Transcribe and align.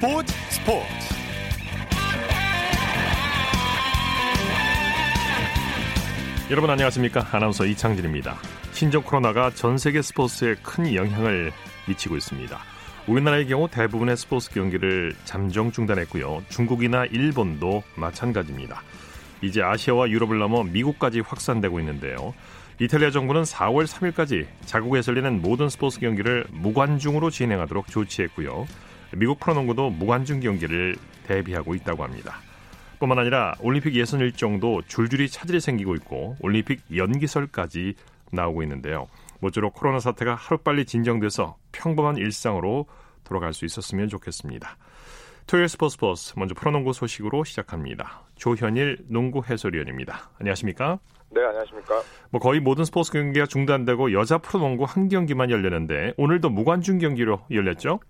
스포츠 0.00 0.34
스포츠. 0.48 0.86
여러분 6.50 6.70
안녕하십니까? 6.70 7.28
아나운서 7.30 7.66
이창진입니다. 7.66 8.38
신종 8.72 9.02
코로나가 9.02 9.50
전 9.50 9.76
세계 9.76 10.00
스포츠에 10.00 10.54
큰 10.62 10.94
영향을 10.94 11.52
미치고 11.86 12.16
있습니다. 12.16 12.58
우리나라의 13.08 13.46
경우 13.46 13.68
대부분의 13.68 14.16
스포츠 14.16 14.50
경기를 14.50 15.14
잠정 15.24 15.70
중단했고요. 15.70 16.44
중국이나 16.48 17.04
일본도 17.04 17.82
마찬가지입니다. 17.94 18.82
이제 19.42 19.60
아시아와 19.60 20.08
유럽을 20.08 20.38
넘어 20.38 20.62
미국까지 20.62 21.20
확산되고 21.20 21.78
있는데요. 21.80 22.32
이탈리아 22.80 23.10
정부는 23.10 23.42
4월 23.42 23.86
3일까지 23.86 24.46
자국에서 24.64 25.12
열리는 25.12 25.42
모든 25.42 25.68
스포츠 25.68 26.00
경기를 26.00 26.46
무관중으로 26.52 27.28
진행하도록 27.28 27.88
조치했고요. 27.88 28.66
미국 29.16 29.40
프로농구도 29.40 29.90
무관중 29.90 30.40
경기를 30.40 30.96
대비하고 31.26 31.74
있다고 31.74 32.04
합니다. 32.04 32.36
뿐만 32.98 33.18
아니라 33.18 33.54
올림픽 33.60 33.94
예선 33.94 34.20
일정도 34.20 34.82
줄줄이 34.86 35.28
차질이 35.28 35.60
생기고 35.60 35.94
있고 35.96 36.36
올림픽 36.40 36.82
연기설까지 36.94 37.94
나오고 38.30 38.62
있는데요. 38.62 39.08
모쪼록 39.40 39.74
코로나 39.74 40.00
사태가 40.00 40.34
하루빨리 40.34 40.84
진정돼서 40.84 41.56
평범한 41.72 42.16
일상으로 42.18 42.86
돌아갈 43.24 43.54
수 43.54 43.64
있었으면 43.64 44.08
좋겠습니다. 44.08 44.76
토요일 45.46 45.68
스포츠 45.68 45.96
버스 45.96 46.34
먼저 46.36 46.54
프로농구 46.54 46.92
소식으로 46.92 47.44
시작합니다. 47.44 48.22
조현일 48.36 48.98
농구 49.08 49.42
해설위원입니다. 49.48 50.30
안녕하십니까? 50.38 51.00
네, 51.30 51.42
안녕하십니까? 51.42 52.02
뭐 52.30 52.40
거의 52.40 52.60
모든 52.60 52.84
스포츠 52.84 53.10
경기가 53.12 53.46
중단되고 53.46 54.12
여자 54.12 54.38
프로농구 54.38 54.84
한 54.84 55.08
경기만 55.08 55.50
열렸는데 55.50 56.14
오늘도 56.18 56.50
무관중 56.50 56.98
경기로 56.98 57.40
열렸죠? 57.50 58.00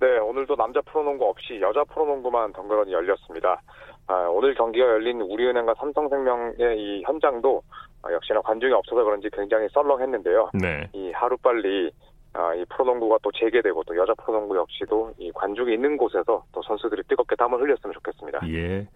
네, 0.00 0.18
오늘도 0.18 0.54
남자 0.56 0.80
프로농구 0.82 1.24
없이 1.24 1.60
여자 1.60 1.82
프로농구만 1.84 2.52
덩그러니 2.52 2.92
열렸습니다. 2.92 3.60
아, 4.06 4.28
오늘 4.30 4.54
경기가 4.54 4.86
열린 4.86 5.20
우리은행과 5.20 5.74
삼성생명의 5.74 6.78
이 6.78 7.02
현장도 7.04 7.62
아, 8.02 8.12
역시나 8.12 8.40
관중이 8.42 8.72
없어서 8.72 9.02
그런지 9.02 9.28
굉장히 9.32 9.66
썰렁했는데요. 9.72 10.50
네. 10.54 10.88
이 10.92 11.10
하루빨리 11.10 11.90
아, 12.32 12.54
이 12.54 12.64
프로농구가 12.66 13.18
또 13.22 13.32
재개되고 13.32 13.82
또 13.84 13.96
여자 13.96 14.14
프로농구 14.14 14.56
역시도 14.56 15.14
이 15.18 15.32
관중이 15.32 15.74
있는 15.74 15.96
곳에서 15.96 16.44
또 16.52 16.62
선수들이 16.62 17.02
뜨겁게 17.08 17.34
땀을 17.34 17.60
흘렸으면 17.60 17.92
좋겠습니다. 17.94 18.40
예. 18.50 18.86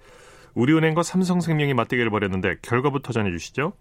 우리은행과 0.54 1.02
삼성생명이 1.02 1.74
맞대결을 1.74 2.10
벌였는데 2.10 2.56
결과부터 2.62 3.12
전해주시죠. 3.12 3.72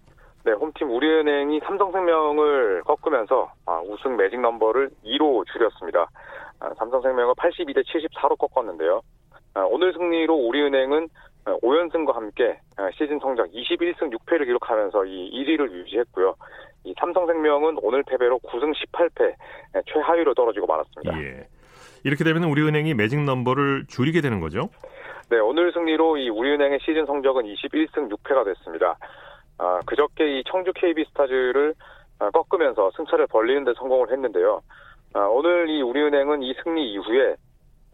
네, 0.44 0.52
홈팀 0.52 0.90
우리은행이 0.90 1.60
삼성생명을 1.60 2.82
꺾으면서 2.82 3.52
아, 3.64 3.80
우승 3.86 4.16
매직 4.16 4.40
넘버를 4.40 4.90
2로 5.04 5.46
줄였습니다. 5.52 6.08
아, 6.62 6.72
삼성생명을 6.78 7.34
82대 7.34 7.84
74로 7.84 8.38
꺾었는데요. 8.38 9.02
아, 9.54 9.60
오늘 9.68 9.92
승리로 9.92 10.34
우리은행은 10.34 11.08
5연승과 11.44 12.14
함께 12.14 12.60
시즌 12.96 13.18
성적 13.18 13.50
21승 13.50 14.16
6패를 14.16 14.44
기록하면서 14.46 15.04
이 15.06 15.30
1위를 15.32 15.72
유지했고요. 15.72 16.36
이 16.84 16.94
삼성생명은 17.00 17.78
오늘 17.82 18.04
패배로 18.04 18.38
9승 18.38 18.72
18패 18.72 19.34
최하위로 19.92 20.34
떨어지고 20.34 20.66
말았습니다. 20.66 21.20
예. 21.20 21.48
이렇게 22.04 22.22
되면 22.22 22.44
우리은행이 22.44 22.94
매직 22.94 23.20
넘버를 23.24 23.86
줄이게 23.88 24.20
되는 24.20 24.38
거죠? 24.38 24.68
네, 25.30 25.38
오늘 25.38 25.72
승리로 25.72 26.18
이 26.18 26.28
우리은행의 26.30 26.78
시즌 26.82 27.06
성적은 27.06 27.42
21승 27.42 28.08
6패가 28.08 28.44
됐습니다. 28.44 28.96
아, 29.58 29.80
그저께 29.84 30.38
이 30.38 30.44
청주 30.46 30.72
KB스타즈를 30.74 31.74
아, 32.20 32.30
꺾으면서 32.30 32.92
승차를 32.96 33.26
벌리는 33.26 33.64
데 33.64 33.72
성공을 33.76 34.12
했는데요. 34.12 34.60
아, 35.14 35.20
오늘 35.20 35.68
이 35.68 35.82
우리은행은 35.82 36.42
이 36.42 36.54
승리 36.62 36.92
이후에 36.92 37.36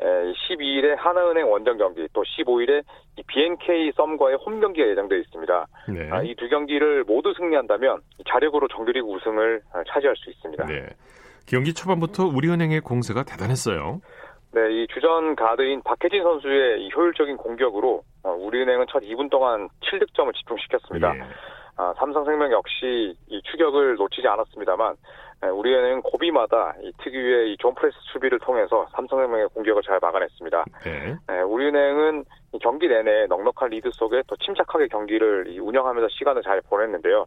12일에 0.01 0.95
하나은행 0.97 1.51
원정 1.51 1.77
경기 1.77 2.07
또 2.13 2.23
15일에 2.23 2.85
BNK 3.27 3.93
썸과의 3.97 4.37
홈 4.47 4.61
경기가 4.61 4.87
예정되어 4.89 5.19
있습니다. 5.19 5.67
네. 5.89 6.09
아, 6.11 6.23
이두 6.23 6.49
경기를 6.49 7.03
모두 7.05 7.35
승리한다면 7.37 8.01
자력으로 8.29 8.69
정규리그 8.69 9.07
우승을 9.07 9.61
차지할 9.89 10.15
수 10.17 10.31
있습니다. 10.31 10.67
네. 10.67 10.87
경기 11.47 11.75
초반부터 11.75 12.27
우리은행의 12.27 12.81
공세가 12.83 13.25
대단했어요. 13.25 14.01
네, 14.53 14.61
이 14.73 14.87
주전 14.93 15.35
가드인 15.35 15.83
박혜진 15.83 16.23
선수의 16.23 16.83
이 16.83 16.91
효율적인 16.95 17.37
공격으로 17.37 18.03
어, 18.23 18.31
우리은행은 18.31 18.87
첫 18.91 19.03
2분 19.03 19.31
동안 19.31 19.69
7득점을 19.81 20.35
집중시켰습니다. 20.35 21.17
예. 21.17 21.23
아, 21.77 21.95
삼성생명 21.99 22.51
역시 22.53 23.15
이 23.29 23.43
추격을 23.51 23.97
놓치지 23.97 24.27
않았습니다만 24.27 24.97
우리은행은 25.47 26.03
고비마다 26.03 26.75
이 26.83 26.93
특유의 26.99 27.53
이 27.53 27.57
존프레스 27.59 27.97
수비를 28.13 28.39
통해서 28.41 28.87
삼성생명의 28.93 29.49
공격을 29.55 29.83
잘 29.83 29.99
막아냈습니다. 30.01 30.65
네. 30.85 31.41
우리은행은 31.43 32.25
경기 32.61 32.89
내내 32.89 33.27
넉넉한 33.27 33.71
리드 33.71 33.91
속에 33.93 34.23
또 34.27 34.37
침착하게 34.37 34.89
경기를 34.89 35.59
운영하면서 35.61 36.09
시간을 36.11 36.43
잘 36.43 36.61
보냈는데요. 36.63 37.27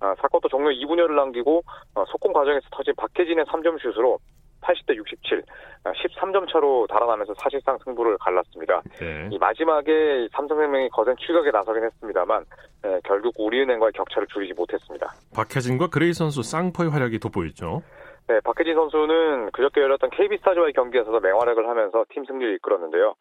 아, 0.00 0.14
4쿼터 0.20 0.48
종료 0.48 0.70
2분여를 0.70 1.14
남기고 1.14 1.62
어, 1.94 2.04
속공 2.06 2.32
과정에서 2.32 2.66
터진 2.70 2.94
박혜진의 2.96 3.46
3점 3.46 3.80
슛으로 3.80 4.18
80대 4.66 4.96
67, 4.96 5.42
13점 5.84 6.42
아, 6.42 6.46
차로 6.52 6.86
달아나면서 6.88 7.34
사실상 7.34 7.78
승부를 7.84 8.18
갈랐습니다. 8.18 8.82
네. 8.98 9.28
이 9.30 9.38
마지막에 9.38 10.28
삼성생명이 10.32 10.88
거센 10.90 11.14
추격에 11.16 11.50
나서긴 11.52 11.84
했습니다만 11.84 12.44
네, 12.82 13.00
결국 13.04 13.34
우리은행과의 13.38 13.92
격차를 13.92 14.26
줄이지 14.28 14.54
못했습니다. 14.54 15.12
박혜진과 15.34 15.88
그레이 15.88 16.12
선수 16.12 16.42
쌍포의 16.42 16.90
활약이 16.90 17.18
돋보였죠. 17.20 17.82
네, 18.28 18.40
박혜진 18.40 18.74
선수는 18.74 19.52
그저께 19.52 19.80
열렸던 19.80 20.10
KB스타즈와의 20.10 20.72
경기에서도 20.72 21.20
맹활약을 21.20 21.68
하면서 21.68 22.04
팀 22.10 22.24
승리를 22.24 22.56
이끌었는데요. 22.56 23.14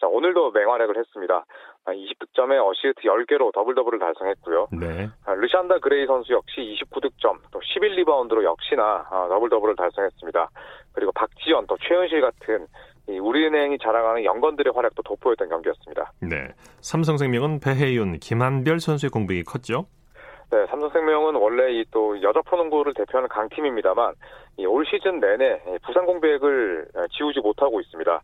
자, 0.00 0.06
오늘도 0.06 0.52
맹활약을 0.52 0.96
했습니다. 0.96 1.44
20득점에 1.86 2.58
아, 2.58 2.66
어시스트 2.66 3.02
10개로 3.02 3.52
더블 3.52 3.74
더블을 3.74 3.98
달성했고요. 3.98 4.68
네. 4.78 5.08
아, 5.26 5.34
르샨다 5.34 5.78
그레이 5.78 6.06
선수 6.06 6.32
역시 6.32 6.60
29득점, 6.60 7.38
또 7.50 7.60
11리바운드로 7.60 8.44
역시나 8.44 9.06
아, 9.10 9.26
더블 9.28 9.48
더블을 9.48 9.74
달성했습니다. 9.76 10.50
그리고 10.98 11.12
박지현, 11.12 11.66
또 11.68 11.76
최은실 11.80 12.20
같은 12.20 12.66
우리은행이 13.06 13.78
자랑하는 13.78 14.24
영건들의 14.24 14.72
활약도 14.74 15.02
돋보였던 15.02 15.48
경기였습니다. 15.48 16.12
네. 16.20 16.48
삼성생명은 16.80 17.60
배혜윤, 17.60 18.18
김한별 18.18 18.80
선수의 18.80 19.10
공백이 19.10 19.44
컸죠? 19.44 19.86
네, 20.50 20.66
삼성생명은 20.66 21.36
원래 21.36 21.72
이 21.72 21.84
또 21.92 22.20
여자 22.22 22.40
프로농구를 22.42 22.94
대표하는 22.94 23.28
강팀입니다만 23.28 24.14
올 24.66 24.84
시즌 24.86 25.20
내내 25.20 25.60
부상 25.86 26.04
공백을 26.04 26.88
지우지 27.16 27.40
못하고 27.40 27.80
있습니다. 27.80 28.20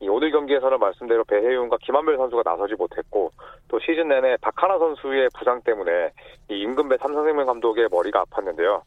이 0.00 0.08
오늘 0.08 0.30
경기에서는 0.30 0.78
말씀대로 0.78 1.24
배혜윤과 1.24 1.78
김한별 1.80 2.18
선수가 2.18 2.42
나서지 2.44 2.74
못했고 2.74 3.32
또 3.68 3.78
시즌 3.80 4.08
내내 4.08 4.36
박하나 4.42 4.78
선수의 4.78 5.30
부상 5.38 5.62
때문에 5.62 6.10
이 6.50 6.60
임금배 6.60 6.98
삼성생명 6.98 7.46
감독의 7.46 7.88
머리가 7.90 8.24
아팠는데요. 8.24 8.82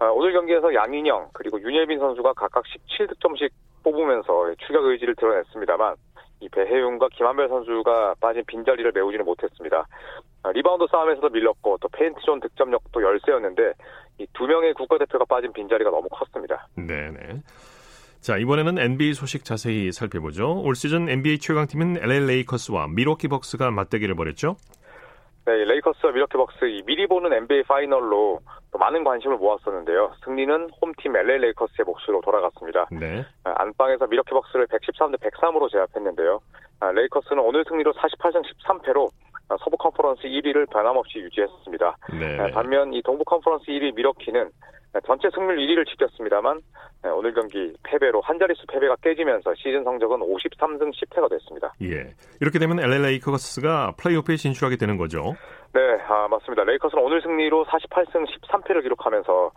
아, 0.00 0.06
오늘 0.06 0.32
경기에서 0.32 0.74
양인영 0.74 1.28
그리고 1.32 1.60
윤예빈 1.60 1.98
선수가 1.98 2.32
각각 2.32 2.64
17득점씩 2.64 3.50
뽑으면서 3.82 4.54
추격 4.66 4.84
의지를 4.86 5.14
드러냈습니다만 5.16 5.94
이 6.40 6.48
배혜윤과 6.48 7.08
김한별 7.12 7.48
선수가 7.48 8.14
빠진 8.20 8.42
빈자리를 8.46 8.90
메우지는 8.94 9.24
못했습니다. 9.26 9.86
아, 10.42 10.52
리바운드 10.52 10.86
싸움에서도 10.90 11.28
밀렸고 11.28 11.76
또 11.82 11.88
페인트존 11.88 12.40
득점력도 12.40 13.02
열세였는데 13.02 13.72
이 14.20 14.26
두 14.34 14.46
명의 14.46 14.72
국가대표가 14.74 15.24
빠진 15.26 15.52
빈자리가 15.52 15.90
너무 15.90 16.08
컸습니다. 16.10 16.66
네네. 16.76 17.42
자 18.20 18.36
이번에는 18.36 18.78
NBA 18.78 19.14
소식 19.14 19.44
자세히 19.46 19.92
살펴보죠. 19.92 20.60
올 20.62 20.74
시즌 20.74 21.08
NBA 21.08 21.38
최강팀인 21.38 21.96
LA 22.02 22.26
레이커스와 22.26 22.88
밀워키 22.88 23.28
벅스가 23.28 23.70
맞대결을 23.70 24.14
벌였죠. 24.14 24.56
네, 25.46 25.64
레이커스와 25.64 26.12
밀워키 26.12 26.36
벅스 26.36 26.64
이 26.66 26.82
미리 26.84 27.06
보는 27.06 27.32
NBA 27.32 27.64
파이널로 27.64 28.40
많은 28.78 29.04
관심을 29.04 29.36
모았었는데요. 29.36 30.12
승리는 30.24 30.70
홈팀 30.80 31.16
LA 31.16 31.38
레이커스의 31.38 31.84
몫으로 31.84 32.20
돌아갔습니다. 32.20 32.86
네. 32.92 33.24
아, 33.44 33.54
안방에서 33.56 34.06
밀워키 34.06 34.30
벅스를 34.30 34.66
113대 34.66 35.18
103으로 35.20 35.70
제압했는데요. 35.70 36.40
아, 36.80 36.92
레이커스는 36.92 37.42
오늘 37.42 37.64
승리로 37.68 37.92
48승 37.92 38.42
13패로 38.42 39.08
아, 39.08 39.29
서부 39.58 39.76
컨퍼런스 39.76 40.22
1위를 40.22 40.70
변함없이 40.70 41.18
유지했습니다. 41.18 41.96
네. 42.18 42.50
반면 42.52 42.92
이 42.92 43.02
동부 43.02 43.24
컨퍼런스 43.24 43.66
1위 43.66 43.94
밀워키는 43.94 44.50
전체 45.06 45.28
승률 45.30 45.56
1위를 45.56 45.86
지켰습니다만 45.88 46.60
오늘 47.16 47.32
경기 47.32 47.72
패배로 47.84 48.20
한 48.20 48.38
자릿수 48.38 48.66
패배가 48.66 48.96
깨지면서 49.02 49.54
시즌 49.54 49.84
성적은 49.84 50.18
53승 50.18 50.92
10패가 50.92 51.30
됐습니다. 51.30 51.72
예. 51.82 52.12
이렇게 52.40 52.58
되면 52.58 52.80
LA 52.80 53.00
레이커스가 53.02 53.94
플레이오프에 53.96 54.36
진출하게 54.36 54.76
되는 54.76 54.96
거죠. 54.96 55.36
네, 55.72 55.80
아, 56.08 56.26
맞습니다. 56.28 56.64
레이커스는 56.64 57.02
오늘 57.02 57.22
승리로 57.22 57.64
48승 57.66 58.26
13패를 58.26 58.82
기록하면서 58.82 59.52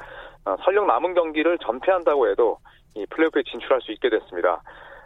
아, 0.45 0.57
설령 0.63 0.85
남은 0.87 1.15
경기를 1.15 1.57
전패한다고 1.59 2.29
해도 2.29 2.59
이 2.95 3.05
플레이오프에 3.09 3.43
진출할 3.49 3.81
수 3.81 3.91
있게 3.91 4.09
됐습니다. 4.09 4.61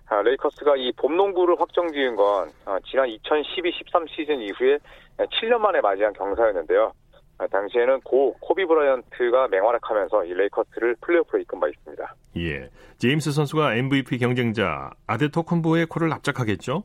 아, 0.09 0.21
레이커스가 0.21 0.75
이 0.77 0.91
봄농구를 0.93 1.59
확정 1.59 1.91
지은 1.91 2.15
건 2.15 2.49
아, 2.65 2.79
지난 2.85 3.07
2012-13 3.07 4.07
시즌 4.09 4.39
이후에 4.39 4.79
7년 5.17 5.57
만에 5.57 5.81
맞이한 5.81 6.13
경사였는데요. 6.13 6.93
당시에는 7.51 8.01
고 8.01 8.33
코비 8.39 8.65
브라이언트가 8.65 9.47
맹활약하면서 9.49 10.25
이 10.25 10.33
레이커스를 10.33 10.95
플레이오프로 11.01 11.39
이끈 11.39 11.59
바 11.59 11.67
있습니다. 11.67 12.15
예, 12.37 12.69
제임스 12.97 13.31
선수가 13.31 13.75
MVP 13.75 14.17
경쟁자 14.17 14.89
아데토쿤보의 15.05 15.87
코를 15.87 16.09
납작하게 16.09 16.48
했죠? 16.48 16.83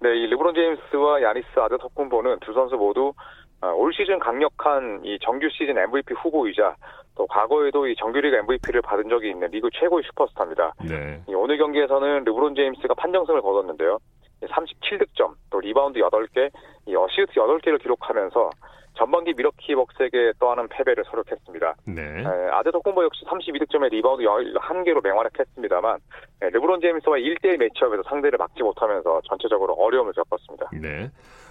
네, 0.00 0.16
이 0.16 0.26
르브론 0.26 0.54
제임스와 0.54 1.22
야니스 1.22 1.58
아데토쿤보는 1.58 2.40
두 2.40 2.52
선수 2.52 2.76
모두 2.76 3.12
어, 3.60 3.68
올 3.74 3.92
시즌 3.92 4.18
강력한 4.18 5.00
이 5.04 5.18
정규 5.20 5.48
시즌 5.50 5.78
MVP 5.78 6.14
후보이자 6.14 6.76
또 7.14 7.26
과거에도 7.26 7.86
이 7.86 7.94
정규리그 7.96 8.36
MVP를 8.36 8.82
받은 8.82 9.08
적이 9.08 9.30
있는 9.30 9.48
리그 9.50 9.68
최고의 9.72 10.02
슈퍼스타입니다. 10.04 10.72
네. 10.88 11.22
오늘 11.28 11.58
경기에서는 11.58 12.24
르브론 12.24 12.54
제임스가 12.54 12.94
판정승을 12.94 13.42
거뒀는데요. 13.42 13.98
37득점, 14.42 15.34
또 15.50 15.60
리바운드 15.60 16.00
8개, 16.00 16.50
이 16.86 16.96
어시스트 16.96 17.34
8개를 17.34 17.80
기록하면서 17.80 18.50
전반기 18.94 19.32
밀워키 19.34 19.74
벅스에게 19.74 20.32
당하는 20.38 20.68
패배를 20.68 21.04
설욕했습니다. 21.04 21.74
네. 21.86 22.24
아데토쿤보 22.50 23.04
역시 23.04 23.24
32득점에 23.26 23.90
리바운드 23.90 24.24
11개로 24.24 25.02
맹활약했습니다만 25.02 25.98
르브론 26.40 26.80
제임스와 26.80 27.16
1대1 27.18 27.58
매치업에서 27.58 28.02
상대를 28.08 28.36
막지 28.36 28.62
못하면서 28.62 29.20
전체적으로 29.28 29.74
어려움을 29.74 30.12
겪었습니다. 30.12 30.70
네. 30.80 31.10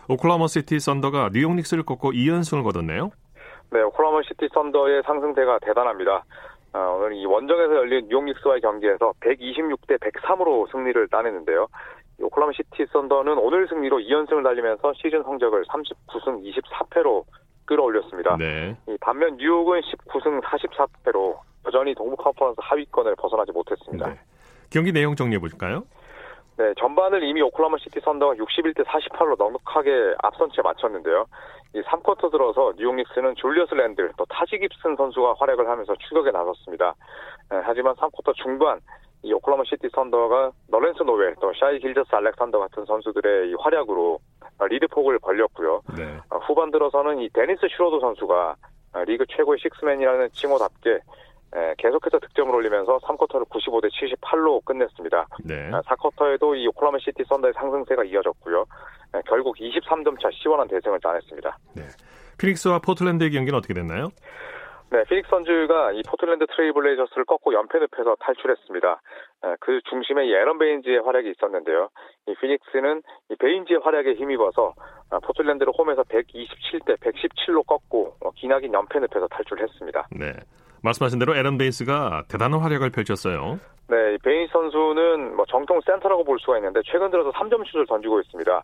오클라호마 0.10 0.48
시티 0.48 0.80
썬더가 0.80 1.30
뉴욕 1.34 1.56
닉스를 1.56 1.84
꺾고 1.84 2.12
2연승을 2.12 2.64
거뒀네요. 2.64 3.12
네, 3.72 3.82
오클라호마 3.84 4.22
시티 4.24 4.50
썬더의 4.54 5.04
상승세가 5.06 5.60
대단합니다. 5.60 6.26
어, 6.74 6.98
오늘 6.98 7.14
이 7.14 7.26
원정에서 7.26 7.74
열린 7.74 8.06
뉴욕 8.10 8.26
닉스와의 8.26 8.60
경기에서 8.60 9.14
126대 9.22 9.98
103으로 9.98 10.70
승리를 10.72 11.08
따냈는데요. 11.08 11.68
오클라호마 12.20 12.52
시티 12.52 12.86
썬더는 12.92 13.38
오늘 13.38 13.68
승리로 13.70 14.00
2연승을 14.00 14.44
달리면서 14.44 14.94
시즌 14.96 15.24
성적을 15.24 15.64
39승 15.64 16.44
24패로 16.44 17.24
끌어올렸습니다. 17.66 18.36
네. 18.38 18.76
반면 19.00 19.38
뉴욕은 19.38 19.80
19승 19.82 20.42
44패로 20.42 21.40
여전히 21.66 21.96
동부 21.96 22.18
컨퍼런스 22.18 22.60
하위권을 22.62 23.16
벗어나지 23.16 23.54
못했습니다. 23.54 24.10
네. 24.10 24.20
경기 24.70 24.92
내용 24.92 25.16
정리해 25.16 25.40
볼까요? 25.40 25.84
네, 26.58 26.74
전반을 26.78 27.24
이미 27.24 27.42
오클라호마 27.42 27.78
시티 27.80 28.02
썬더가 28.02 28.36
61대 28.36 28.84
48로 28.86 29.38
넉넉하게 29.38 30.16
앞선 30.22 30.50
채 30.52 30.62
마쳤는데요. 30.62 31.26
이 31.74 31.82
3쿼터 31.82 32.32
들어서 32.32 32.74
뉴욕 32.78 32.96
닉스는 32.96 33.36
줄리어스 33.36 33.74
랜들 33.74 34.12
또 34.18 34.26
타지 34.26 34.58
깁슨 34.58 34.96
선수가 34.96 35.36
활약을 35.40 35.68
하면서 35.70 35.96
추격에 35.96 36.32
나섰습니다. 36.32 36.94
네, 37.50 37.62
하지만 37.64 37.96
3쿼터 37.96 38.34
중반 38.36 38.80
이 39.24 39.32
오클라호마 39.34 39.64
시티 39.66 39.88
썬더가 39.94 40.52
너렌스 40.68 41.04
노엘 41.04 41.36
또 41.40 41.54
샤이 41.54 41.80
길저스 41.80 42.14
알렉산더 42.14 42.60
같은 42.60 42.86
선수들의 42.86 43.52
이 43.52 43.56
활약으로 43.60 44.20
리드 44.70 44.88
폭을 44.88 45.20
벌렸고요. 45.20 45.82
네. 45.96 46.18
어, 46.30 46.38
후반 46.40 46.72
들어서는 46.72 47.20
이 47.20 47.30
데니스 47.30 47.68
슈로더 47.70 48.00
선수가 48.00 48.56
리그 49.06 49.26
최고의 49.30 49.60
식스맨이라는 49.60 50.30
칭호답게 50.34 51.00
계속해서 51.78 52.20
득점을 52.20 52.54
올리면서 52.54 53.00
3쿼터를 53.00 53.50
95대 53.50 53.90
78로 53.92 54.64
끝냈습니다. 54.64 55.28
네. 55.46 55.72
4쿼터에도 55.72 56.56
이 56.56 56.68
오클라호마 56.68 56.98
시티 57.00 57.24
썬더의 57.28 57.54
상승세가 57.54 58.04
이어졌고요. 58.06 58.66
결국 59.28 59.58
23점 59.58 60.20
차 60.22 60.30
시원한 60.32 60.68
대승을 60.68 61.00
따냈습니다. 61.02 61.58
네. 61.76 61.84
피닉스와 62.38 62.80
포틀랜드의 62.80 63.32
경기는 63.32 63.58
어떻게 63.58 63.74
됐나요? 63.74 64.10
네, 64.92 65.04
피닉스 65.06 65.30
선즈가 65.30 65.94
이 65.94 66.02
포틀랜드 66.04 66.46
트레이블레이저스를 66.48 67.24
꺾고 67.24 67.54
연패 67.54 67.80
늪에서 67.80 68.16
탈출했습니다. 68.20 69.02
그 69.62 69.80
중심에 69.90 70.28
에런 70.28 70.58
베인즈의 70.58 71.00
활약이 71.00 71.30
있었는데요. 71.32 71.90
이 72.28 72.36
피닉스는 72.36 73.02
이 73.30 73.36
베인즈의 73.36 73.80
활약에 73.84 74.16
힘입어서 74.16 74.74
아, 75.10 75.20
포틀랜드를 75.20 75.74
홈에서 75.78 76.04
127대 76.04 76.98
117로 77.00 77.66
꺾고 77.66 78.16
어, 78.22 78.32
기나긴 78.32 78.74
연패 78.74 79.00
늪에서 79.00 79.28
탈출했습니다. 79.28 80.08
네. 80.12 80.34
말씀하신 80.84 81.20
대로 81.20 81.36
에런 81.36 81.58
베인스가 81.58 82.24
대단한 82.28 82.60
활약을 82.60 82.90
펼쳤어요. 82.90 83.60
네, 83.88 84.18
베인스 84.24 84.52
선수는 84.54 85.36
뭐 85.36 85.46
정통 85.46 85.82
센터라고 85.86 86.24
볼 86.24 86.40
수가 86.40 86.58
있는데 86.58 86.82
최근 86.86 87.12
들어서 87.12 87.32
3점 87.32 87.66
슛을 87.72 87.86
던지고 87.86 88.22
있습니다. 88.22 88.62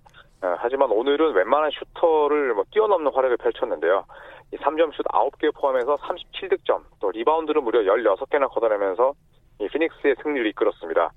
하지만 0.58 0.92
오늘은 0.92 1.34
웬만한 1.34 1.72
슈터를 1.72 2.54
뭐 2.54 2.64
뛰어넘는 2.72 3.12
활약을 3.14 3.38
펼쳤는데요. 3.38 4.06
이 4.54 4.58
3점 4.58 4.96
슛 4.96 5.04
9개 5.06 5.54
포함해서 5.56 5.96
37득점, 5.96 6.82
또 7.02 7.12
리바운드를 7.12 7.62
무려 7.62 7.82
16개나 7.82 8.50
걷어내면서 8.50 9.14
이 9.60 9.68
피닉스의 9.68 10.16
승리를 10.24 10.48
이끌었습니다. 10.48 11.12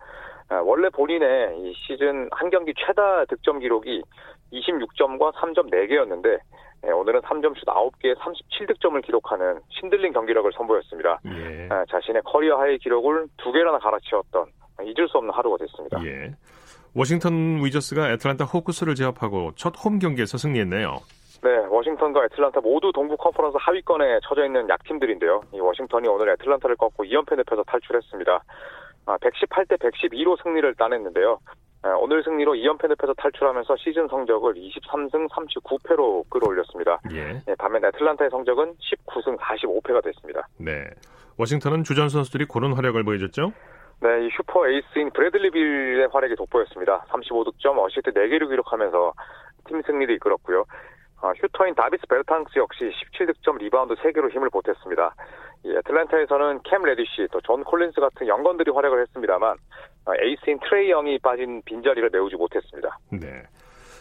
원래 0.65 0.89
본인의 0.89 1.61
이 1.61 1.73
시즌 1.75 2.29
한 2.33 2.51
경기 2.51 2.75
최다 2.75 3.27
득점 3.27 3.61
기록이 3.61 4.03
26점과 4.53 5.33
3점 5.35 5.71
4개였는데 5.73 6.39
오늘은 6.83 7.21
3점 7.21 7.55
슛 7.59 7.65
9개에 7.67 8.17
37득점을 8.17 9.05
기록하는 9.05 9.61
신들린 9.69 10.13
경기력을 10.13 10.51
선보였습니다. 10.57 11.21
예. 11.27 11.69
자신의 11.91 12.23
커리어 12.25 12.59
하이 12.59 12.79
기록을 12.79 13.27
두 13.37 13.53
개나 13.53 13.79
갈아치웠던 13.79 14.47
잊을 14.85 15.09
수 15.09 15.19
없는 15.19 15.33
하루가 15.35 15.59
됐습니다. 15.59 16.03
예. 16.05 16.33
워싱턴 16.95 17.63
위저스가 17.65 18.11
애틀란타 18.13 18.47
호크스를 18.47 18.95
제압하고 18.95 19.53
첫 19.55 19.75
홈 19.85 19.99
경기에서 19.99 20.39
승리했네요. 20.39 20.97
네, 21.43 21.57
워싱턴과 21.69 22.25
애틀란타 22.25 22.61
모두 22.61 22.91
동부 22.93 23.17
컨퍼런스 23.17 23.57
하위권에 23.61 24.21
처져 24.25 24.45
있는 24.45 24.69
약팀들인데요. 24.69 25.43
이 25.55 25.61
워싱턴이 25.61 26.09
오늘 26.09 26.31
애틀란타를 26.31 26.77
꺾고 26.77 27.05
2연패 27.05 27.37
늪에서 27.37 27.63
탈출했습니다. 27.67 28.43
118대 29.07 29.73
아, 29.73 29.89
112로 29.89 30.43
승리를 30.43 30.75
따냈는데요. 30.75 31.39
아, 31.83 31.89
오늘 31.99 32.23
승리로 32.23 32.53
2연패 32.53 32.89
늪에서 32.89 33.15
탈출하면서 33.15 33.77
시즌 33.79 34.07
성적을 34.09 34.55
23승 34.55 35.29
39패로 35.31 36.29
끌어올렸습니다. 36.29 37.01
예. 37.13 37.43
네, 37.47 37.55
반면 37.59 37.85
애틀란타의 37.87 38.31
성적은 38.31 38.75
19승 38.75 39.39
45패가 39.39 40.05
됐습니다. 40.05 40.47
네. 40.59 40.85
워싱턴은 41.39 41.85
주전 41.85 42.11
선수들이 42.11 42.45
고른 42.45 42.75
활약을 42.75 43.03
보여줬죠? 43.03 43.53
네, 44.01 44.27
이 44.27 44.31
슈퍼 44.37 44.69
에이스인 44.69 45.11
브래들리 45.11 45.51
빌의 45.51 46.09
활약이 46.13 46.37
돋보였습니다. 46.37 47.05
35득점, 47.09 47.79
어시스트 47.79 48.13
4개를 48.13 48.49
기록하면서 48.49 49.13
팀 49.67 49.81
승리를 49.83 50.15
이끌었고요. 50.17 50.65
어, 51.23 51.33
슈터인 51.37 51.75
다비스 51.75 52.07
베르탕스 52.07 52.59
역시 52.59 52.91
17득점 53.13 53.59
리바운드 53.59 53.95
3개로 53.95 54.31
힘을 54.31 54.49
보탰습니다. 54.51 55.15
이 55.65 55.71
애틀랜타에서는 55.77 56.61
캠 56.65 56.83
레디시 56.83 57.29
또 57.33 57.41
존 57.43 57.63
콜린스 57.65 58.01
같은 58.01 58.27
영건들이 58.27 58.71
활약을 58.71 59.03
했습니다만 59.03 59.57
어, 60.07 60.13
에이스인 60.23 60.59
트레이 60.61 60.89
영이 60.89 61.19
빠진 61.19 61.63
빈자리를 61.65 62.09
메우지 62.13 62.37
못했습니다. 62.37 62.99
네. 63.13 63.43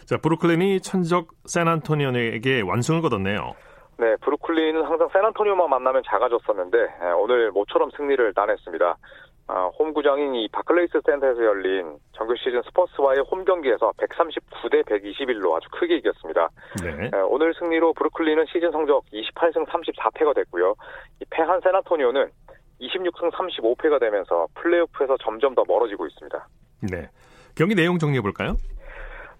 자 0.06 0.18
브루클린이 0.18 0.80
천적 0.82 1.28
샌안토니오에게 1.46 2.62
완승을 2.62 3.02
거뒀네요. 3.02 3.54
네, 3.98 4.16
브루클린은 4.22 4.84
항상 4.86 5.10
샌안토니오만 5.12 5.70
만나면 5.70 6.04
작아졌었는데 6.06 6.78
오늘 7.20 7.52
모처럼 7.52 7.90
승리를 7.98 8.34
따냈습니다. 8.34 8.98
아, 9.52 9.66
홈구장인 9.80 10.36
이 10.36 10.48
바클레이스 10.50 11.02
센터에서 11.04 11.44
열린 11.44 11.98
정규 12.12 12.36
시즌 12.38 12.62
스퍼스와의 12.62 13.22
홈 13.32 13.44
경기에서 13.44 13.92
139대 13.98 14.86
121로 14.86 15.58
아주 15.58 15.68
크게 15.72 15.96
이겼습니다. 15.98 16.50
네. 16.84 17.10
오늘 17.28 17.56
승리로 17.56 17.94
브루클린은 17.94 18.46
시즌 18.54 18.72
성적 18.72 19.04
28승 19.12 19.66
34패가 19.66 20.36
됐고요. 20.36 20.76
이 21.20 21.26
패한 21.32 21.62
샌안토니오는 21.62 22.30
26승 22.80 23.32
35패가 23.32 24.00
되면서 24.00 24.46
플레이오프에서 24.54 25.18
점점 25.18 25.56
더 25.56 25.64
멀어지고 25.68 26.06
있습니다. 26.06 26.48
네. 26.92 27.10
경기 27.56 27.74
내용 27.74 27.98
정리해 27.98 28.22
볼까요? 28.22 28.54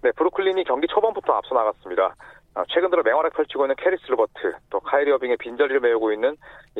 네, 0.02 0.10
브루클린이 0.16 0.64
경기 0.64 0.88
초반부터 0.88 1.34
앞서 1.34 1.54
나갔습니다. 1.54 2.16
아, 2.54 2.64
최근 2.68 2.90
들어 2.90 3.02
맹활약 3.02 3.32
펼치고 3.34 3.64
있는 3.64 3.76
캐리스 3.76 4.02
르버트, 4.08 4.52
또 4.70 4.80
카이리 4.80 5.12
어빙의 5.12 5.36
빈자리를 5.36 5.80
메우고 5.80 6.12
있는 6.12 6.36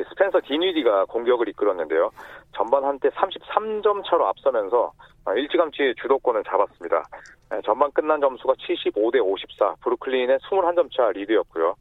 스펜서 0.08 0.40
딘위디가 0.44 1.04
공격을 1.06 1.48
이끌었는데요. 1.48 2.10
전반 2.56 2.84
한때 2.84 3.08
33점 3.10 4.04
차로 4.04 4.26
앞서면서 4.26 4.92
아, 5.24 5.34
일찌감치 5.34 5.94
주도권을 6.00 6.42
잡았습니다. 6.44 7.04
네, 7.50 7.60
전반 7.64 7.90
끝난 7.92 8.20
점수가 8.20 8.54
75대 8.54 9.20
54, 9.24 9.76
브루클린의 9.82 10.38
21점 10.38 10.88
차 10.92 11.10
리드였고요. 11.12 11.74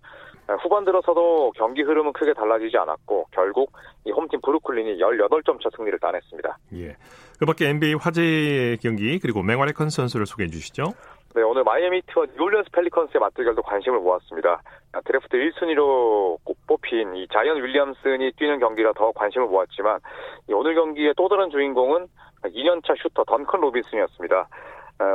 네, 0.47 0.55
후반 0.61 0.85
들어서도 0.85 1.53
경기 1.55 1.81
흐름은 1.81 2.13
크게 2.13 2.33
달라지지 2.33 2.77
않았고 2.77 3.27
결국 3.31 3.71
이 4.05 4.11
홈팀 4.11 4.41
브루클린이 4.41 4.99
18점 4.99 5.61
차 5.61 5.69
승리를 5.75 5.97
따냈습니다. 5.99 6.57
예. 6.73 6.95
그밖에 7.39 7.69
NBA 7.69 7.95
화제의 7.95 8.77
경기 8.77 9.19
그리고 9.19 9.43
맹활약한 9.43 9.89
선수를 9.89 10.25
소개해 10.25 10.49
주시죠. 10.49 10.93
네, 11.35 11.43
오늘 11.43 11.63
마이애미 11.63 11.94
히트와 11.94 12.25
뉴올리언스 12.35 12.71
펠리컨스의 12.71 13.19
맞대결도 13.19 13.61
관심을 13.61 13.99
모았습니다. 13.99 14.63
드래프트 15.05 15.37
1순위로 15.37 16.39
뽑힌 16.65 17.15
이 17.15 17.27
자이언 17.31 17.61
윌리엄슨이 17.61 18.31
뛰는 18.31 18.59
경기라 18.59 18.93
더 18.93 19.11
관심을 19.11 19.45
모았지만 19.47 19.99
오늘 20.51 20.73
경기의 20.73 21.13
또 21.15 21.29
다른 21.29 21.51
주인공은 21.51 22.07
2년차 22.45 22.97
슈터 22.99 23.25
던컨 23.25 23.61
로빈슨이었습니다. 23.61 24.47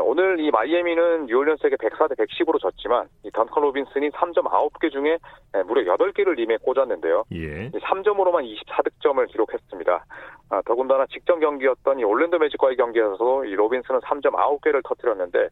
오늘 0.04 0.40
이 0.40 0.50
마이애미는 0.50 1.26
뉴올리언스에게 1.26 1.76
104대 1.76 2.16
110으로 2.18 2.58
졌지만 2.58 3.06
이 3.22 3.30
던컨 3.30 3.62
로빈슨이 3.64 4.10
3점 4.10 4.44
9개 4.44 4.90
중에 4.90 5.18
무려 5.66 5.94
8개를 5.94 6.36
림에 6.36 6.56
꽂았는데요. 6.58 7.24
예. 7.32 7.70
3점으로만 7.70 8.44
24득점을 8.44 9.26
기록했습니다. 9.30 10.06
아, 10.50 10.62
더군다나 10.64 11.04
직전 11.10 11.40
경기였던 11.40 11.98
이 11.98 12.04
올랜도 12.04 12.38
매직과의 12.38 12.76
경기에서도 12.76 13.44
이 13.44 13.54
로빈슨은 13.54 14.00
3점 14.00 14.32
9개를 14.32 14.82
터뜨렸는데 14.86 15.48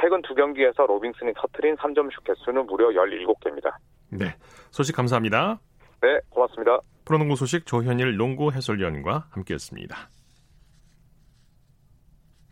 최근 0.00 0.22
두 0.22 0.34
경기에서 0.34 0.86
로빈슨이 0.86 1.32
터뜨린 1.34 1.76
3점 1.76 2.12
슛 2.12 2.24
개수는 2.24 2.66
무려 2.66 2.88
17개입니다. 2.88 3.72
네, 4.10 4.34
소식 4.70 4.96
감사합니다. 4.96 5.60
네, 6.00 6.18
고맙습니다. 6.30 6.80
프로농구 7.04 7.36
소식 7.36 7.66
조현일 7.66 8.16
농구 8.16 8.50
해설위원과 8.50 9.26
함께했습니다. 9.30 9.96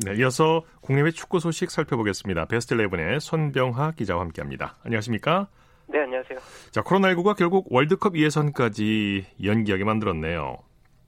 네, 0.04 0.14
이어서 0.14 0.62
국내외 0.80 1.10
축구 1.10 1.40
소식 1.40 1.72
살펴보겠습니다. 1.72 2.44
베스트 2.44 2.76
11의 2.76 3.18
손병하 3.18 3.90
기자와 3.92 4.20
함께합니다. 4.20 4.76
안녕하십니까? 4.84 5.48
네, 5.88 6.00
안녕하세요. 6.00 6.38
자, 6.70 6.82
코로나19가 6.82 7.36
결국 7.36 7.66
월드컵 7.70 8.16
예선까지 8.16 9.26
연기하게 9.42 9.82
만들었네요. 9.82 10.58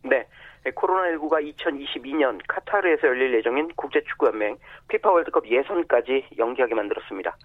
네. 0.02 0.26
코로나19가 0.64 1.54
2022년 1.54 2.40
카타르에서 2.48 3.06
열릴 3.06 3.32
예정인 3.34 3.68
국제축구연맹 3.76 4.58
피파 4.88 5.10
월드컵 5.10 5.46
예선까지 5.46 6.26
연기하게 6.36 6.74
만들었습니다. 6.74 7.36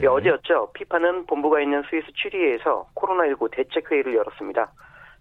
네. 0.00 0.06
어제였죠. 0.06 0.72
피파는 0.72 1.26
본부가 1.26 1.60
있는 1.60 1.82
스위스 1.90 2.06
취리에서 2.14 2.88
코로나19 2.94 3.50
대책회의를 3.52 4.14
열었습니다. 4.14 4.72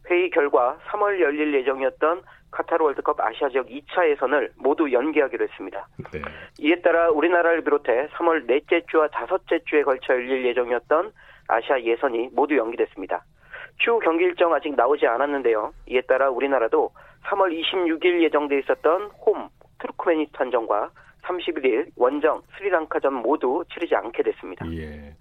회의 0.09 0.29
결과 0.29 0.77
3월 0.87 1.19
열릴 1.19 1.53
예정이었던 1.53 2.21
카타르 2.53 2.83
월드컵 2.85 3.19
아시아 3.19 3.49
지역 3.49 3.67
2차 3.67 4.09
예선을 4.09 4.51
모두 4.57 4.91
연기하기로 4.91 5.45
했습니다. 5.45 5.87
네. 6.11 6.21
이에 6.59 6.81
따라 6.81 7.09
우리나라를 7.09 7.63
비롯해 7.63 8.07
3월 8.13 8.45
넷째 8.45 8.81
주와 8.89 9.07
다섯째 9.07 9.59
주에 9.65 9.83
걸쳐 9.83 10.13
열릴 10.13 10.45
예정이었던 10.45 11.11
아시아 11.47 11.81
예선이 11.81 12.29
모두 12.33 12.55
연기됐습니다. 12.55 13.25
추후 13.77 13.99
경기 13.99 14.23
일정 14.23 14.53
아직 14.53 14.75
나오지 14.75 15.07
않았는데요. 15.07 15.73
이에 15.87 16.01
따라 16.01 16.29
우리나라도 16.29 16.91
3월 17.25 17.51
26일 17.59 18.21
예정돼 18.23 18.59
있었던 18.59 19.09
홈 19.25 19.49
투르크메니스탄전과 19.79 20.91
31일 21.23 21.87
원정 21.95 22.41
스리랑카전 22.57 23.13
모두 23.13 23.63
치르지 23.73 23.95
않게 23.95 24.23
됐습니다. 24.23 24.65
예. 24.73 25.15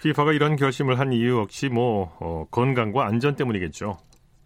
피파가 0.00 0.32
이런 0.32 0.56
결심을 0.56 0.98
한 0.98 1.12
이유 1.12 1.40
역시 1.40 1.68
뭐 1.68 2.16
어, 2.20 2.44
건강과 2.50 3.06
안전 3.06 3.34
때문이겠죠. 3.36 3.96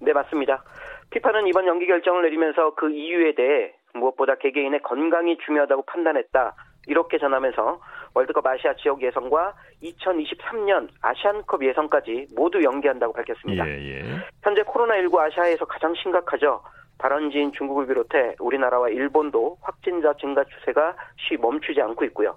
네, 0.01 0.13
맞습니다. 0.13 0.63
피파는 1.11 1.47
이번 1.47 1.67
연기 1.67 1.87
결정을 1.87 2.23
내리면서 2.23 2.75
그 2.75 2.91
이유에 2.91 3.35
대해 3.35 3.73
무엇보다 3.95 4.37
개개인의 4.37 4.81
건강이 4.83 5.39
중요하다고 5.39 5.85
판단했다. 5.87 6.55
이렇게 6.89 7.19
전하면서 7.19 7.81
월드컵 8.15 8.47
아시아 8.47 8.75
지역 8.77 9.03
예선과 9.03 9.55
2023년 9.83 10.89
아시안컵 11.03 11.65
예선까지 11.65 12.29
모두 12.35 12.63
연기한다고 12.63 13.13
밝혔습니다. 13.13 13.69
예, 13.69 13.73
예. 13.73 14.05
현재 14.43 14.63
코로나19 14.63 15.19
아시아에서 15.19 15.65
가장 15.65 15.95
심각하죠. 15.95 16.63
발원지인 16.99 17.53
중국을 17.53 17.87
비롯해 17.87 18.37
우리나라와 18.41 18.89
일본도 18.89 19.59
확진자 19.61 20.15
증가 20.15 20.45
추세가 20.45 20.95
쉬 21.19 21.37
멈추지 21.37 21.81
않고 21.81 22.05
있고요. 22.07 22.37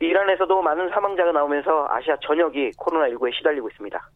이란에서도 0.00 0.60
많은 0.60 0.90
사망자가 0.90 1.32
나오면서 1.32 1.86
아시아 1.88 2.16
전역이 2.20 2.72
코로나19에 2.72 3.34
시달리고 3.34 3.68
있습니다. 3.68 4.10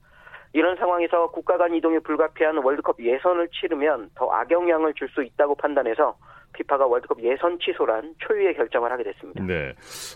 이런 0.53 0.77
상황에서 0.77 1.31
국가 1.31 1.57
간 1.57 1.75
이동이 1.75 2.01
불가피한 2.01 2.59
월드컵 2.59 2.97
예선을 3.01 3.49
치르면 3.49 4.11
더 4.15 4.31
악영향을 4.31 4.95
줄 4.95 5.09
수 5.11 5.23
있다고 5.23 5.55
판단해서 5.57 6.17
피파가 6.53 6.87
월드컵 6.87 7.21
예선 7.23 7.59
취소란 7.61 8.15
초유의 8.19 8.55
결정을 8.55 8.91
하게 8.91 9.05
됐습니다. 9.05 9.43
네. 9.45 9.73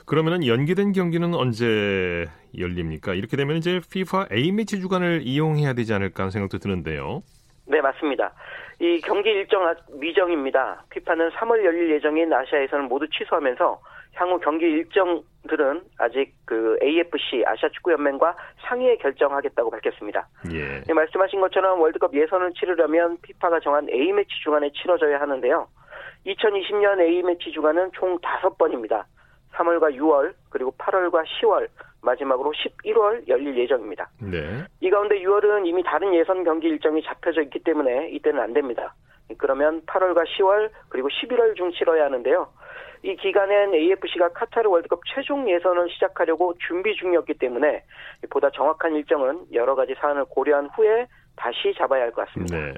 그러면은 0.06 0.46
연기된 0.46 0.92
경기는 0.92 1.34
언제 1.34 2.26
열립니까? 2.56 3.14
이렇게 3.14 3.36
되면 3.36 3.56
이제 3.56 3.80
피파 3.92 4.26
A 4.32 4.52
매치 4.52 4.80
주간을 4.80 5.22
이용해야 5.24 5.72
되지 5.74 5.94
않을까 5.94 6.24
하는 6.24 6.30
생각도 6.30 6.58
드는데요. 6.58 7.22
네, 7.66 7.80
맞습니다. 7.80 8.32
이 8.80 9.00
경기 9.00 9.30
일정 9.30 9.62
미정입니다. 9.92 10.84
피파는 10.90 11.30
3월 11.30 11.64
열릴 11.64 11.90
예정인 11.92 12.32
아시아 12.32 12.62
예선을 12.62 12.86
모두 12.86 13.06
취소하면서 13.08 13.80
향후 14.14 14.38
경기 14.40 14.66
일정 14.66 15.22
들은 15.48 15.82
아직 15.98 16.34
그 16.44 16.78
AFC 16.82 17.44
아시아 17.46 17.68
축구 17.70 17.92
연맹과 17.92 18.36
상의해 18.66 18.96
결정하겠다고 18.96 19.70
밝혔습니다. 19.70 20.28
예. 20.52 20.80
네, 20.82 20.92
말씀하신 20.92 21.40
것처럼 21.40 21.80
월드컵 21.80 22.14
예선을 22.14 22.52
치르려면 22.54 23.18
피파가 23.22 23.60
정한 23.60 23.88
A 23.90 24.12
매치 24.12 24.30
주간에 24.42 24.70
치러져야 24.70 25.20
하는데요. 25.20 25.68
2020년 26.26 27.00
A매치 27.00 27.52
주간은 27.52 27.90
총 27.92 28.18
5번입니다. 28.18 29.04
3월과 29.52 29.94
6월, 29.96 30.32
그리고 30.50 30.74
8월과 30.78 31.24
10월, 31.24 31.68
마지막으로 32.02 32.52
11월 32.52 33.26
열릴 33.28 33.56
예정입니다. 33.56 34.10
네. 34.20 34.64
이 34.80 34.90
가운데 34.90 35.20
6월은 35.20 35.66
이미 35.66 35.82
다른 35.82 36.14
예선 36.14 36.44
경기 36.44 36.68
일정이 36.68 37.02
잡혀져 37.02 37.42
있기 37.42 37.60
때문에 37.60 38.10
이때는 38.10 38.40
안 38.40 38.52
됩니다. 38.52 38.94
그러면 39.38 39.80
8월과 39.82 40.24
10월, 40.26 40.70
그리고 40.88 41.08
11월 41.08 41.56
중 41.56 41.70
치러야 41.72 42.06
하는데요. 42.06 42.48
이 43.04 43.14
기간엔 43.16 43.74
AFC가 43.74 44.30
카타르 44.32 44.66
월드컵 44.70 45.00
최종 45.14 45.48
예선을 45.48 45.90
시작하려고 45.90 46.54
준비 46.66 46.94
중이었기 46.96 47.34
때문에 47.34 47.84
보다 48.30 48.48
정확한 48.50 48.94
일정은 48.96 49.44
여러 49.52 49.74
가지 49.74 49.94
사안을 50.00 50.24
고려한 50.24 50.70
후에 50.74 51.06
다시 51.36 51.74
잡아야 51.76 52.04
할 52.04 52.12
것 52.12 52.26
같습니다. 52.26 52.56
네. 52.56 52.72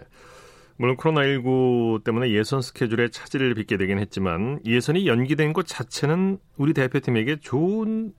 물론 0.78 0.97
코로나19 0.97 2.04
때문에 2.04 2.30
예선 2.30 2.61
스케줄에 2.61 3.09
차질을 3.09 3.54
빚게 3.54 3.76
되긴 3.76 4.00
했지만 4.00 4.59
예선이 4.66 5.06
연기된 5.06 5.52
것 5.52 5.64
자체는 5.64 6.38
우리 6.59 6.75
대표팀에게 6.75 7.37
좋은 7.37 8.12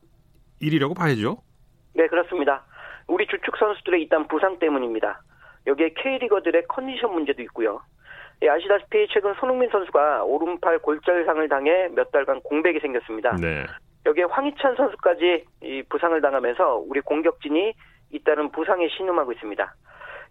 일이라고 0.61 0.93
봐야죠. 0.93 1.37
네, 1.93 2.07
그렇습니다. 2.07 2.63
우리 3.07 3.27
주축 3.27 3.57
선수들의 3.57 4.01
일단 4.03 4.27
부상 4.29 4.57
때문입니다. 4.59 5.21
여기에 5.67 5.89
K리거들의 6.01 6.63
컨디션 6.69 7.13
문제도 7.13 7.41
있고요. 7.43 7.81
예, 8.43 8.49
아시다시피 8.49 9.07
최근 9.09 9.33
손흥민 9.35 9.69
선수가 9.69 10.23
오른팔 10.23 10.79
골절상을 10.79 11.47
당해 11.49 11.89
몇 11.95 12.11
달간 12.11 12.39
공백이 12.41 12.79
생겼습니다. 12.79 13.35
네. 13.35 13.65
여기에 14.05 14.25
황희찬 14.25 14.75
선수까지 14.75 15.45
이 15.63 15.83
부상을 15.89 16.19
당하면서 16.21 16.83
우리 16.87 17.01
공격진이 17.01 17.73
잇따른 18.11 18.51
부상에 18.51 18.87
신음하고 18.89 19.31
있습니다. 19.33 19.73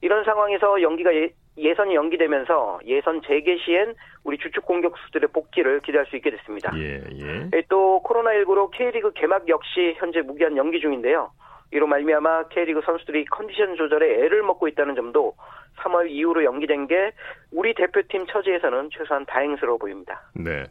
이런 0.02 0.24
상황에서 0.24 0.82
연기가 0.82 1.10
예, 1.14 1.74
선이 1.74 1.94
연기되면서 1.94 2.80
예선 2.84 3.22
재개 3.22 3.56
시엔 3.56 3.94
우리 4.24 4.36
주축 4.38 4.66
공격수들의 4.66 5.30
복귀를 5.32 5.80
기대할 5.80 6.06
수 6.06 6.16
있게 6.16 6.30
됐습니다. 6.30 6.70
예, 6.76 7.02
예. 7.12 7.48
예 7.54 7.62
또 7.68 8.02
코로나19로 8.04 8.70
K리그 8.70 9.12
개막 9.12 9.48
역시 9.48 9.94
현재 9.98 10.20
무기한 10.20 10.56
연기 10.56 10.80
중인데요. 10.80 11.30
이로 11.72 11.86
말미암아 11.86 12.44
K리그 12.48 12.82
선수들이 12.84 13.24
컨디션 13.26 13.74
조절에 13.76 14.24
애를 14.24 14.42
먹고 14.42 14.68
있다는 14.68 14.94
점도 14.94 15.34
3월 15.78 16.10
이후로 16.10 16.44
연기된 16.44 16.86
게 16.86 17.12
우리 17.52 17.74
대표팀 17.74 18.26
처지에서는 18.26 18.90
최소한 18.92 19.24
다행스러워 19.26 19.78
보입니다. 19.78 20.22
네. 20.34 20.64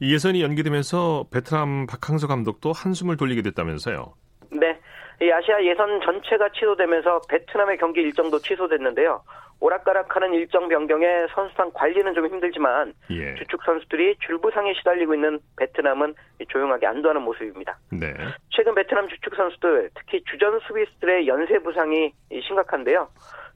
이 0.00 0.12
예선이 0.12 0.42
연기되면서 0.42 1.26
베트남 1.32 1.86
박항서 1.86 2.26
감독도 2.26 2.72
한숨을 2.72 3.16
돌리게 3.16 3.42
됐다면서요. 3.42 4.14
네. 4.50 4.78
이 5.20 5.30
아시아 5.30 5.62
예선 5.62 6.00
전체가 6.00 6.48
취소되면서 6.52 7.20
베트남의 7.28 7.78
경기 7.78 8.00
일정도 8.00 8.38
취소됐는데요. 8.40 9.22
오락가락하는 9.60 10.34
일정 10.34 10.68
변경에 10.68 11.06
선수단 11.32 11.72
관리는 11.72 12.12
좀 12.14 12.26
힘들지만 12.26 12.92
예. 13.10 13.36
주축 13.36 13.62
선수들이 13.64 14.16
줄부상에 14.26 14.74
시달리고 14.74 15.14
있는 15.14 15.38
베트남은 15.56 16.14
조용하게 16.48 16.88
안도하는 16.88 17.22
모습입니다. 17.22 17.78
네. 17.92 18.12
최근 18.50 18.74
베트남 18.74 19.06
주축 19.08 19.36
선수들 19.36 19.90
특히 19.94 20.24
주전 20.28 20.58
수비수들의 20.66 21.28
연쇄 21.28 21.60
부상이 21.60 22.12
심각한데요. 22.48 23.08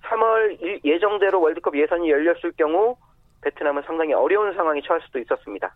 3월 0.09 0.85
예정대로 0.85 1.41
월드컵 1.41 1.77
예선이 1.77 2.11
열렸을 2.11 2.53
경우 2.57 2.97
베트남은 3.43 3.83
상당히 3.87 4.13
어려운 4.13 4.55
상황이 4.55 4.83
처할 4.83 5.01
수도 5.03 5.19
있었습니다. 5.19 5.75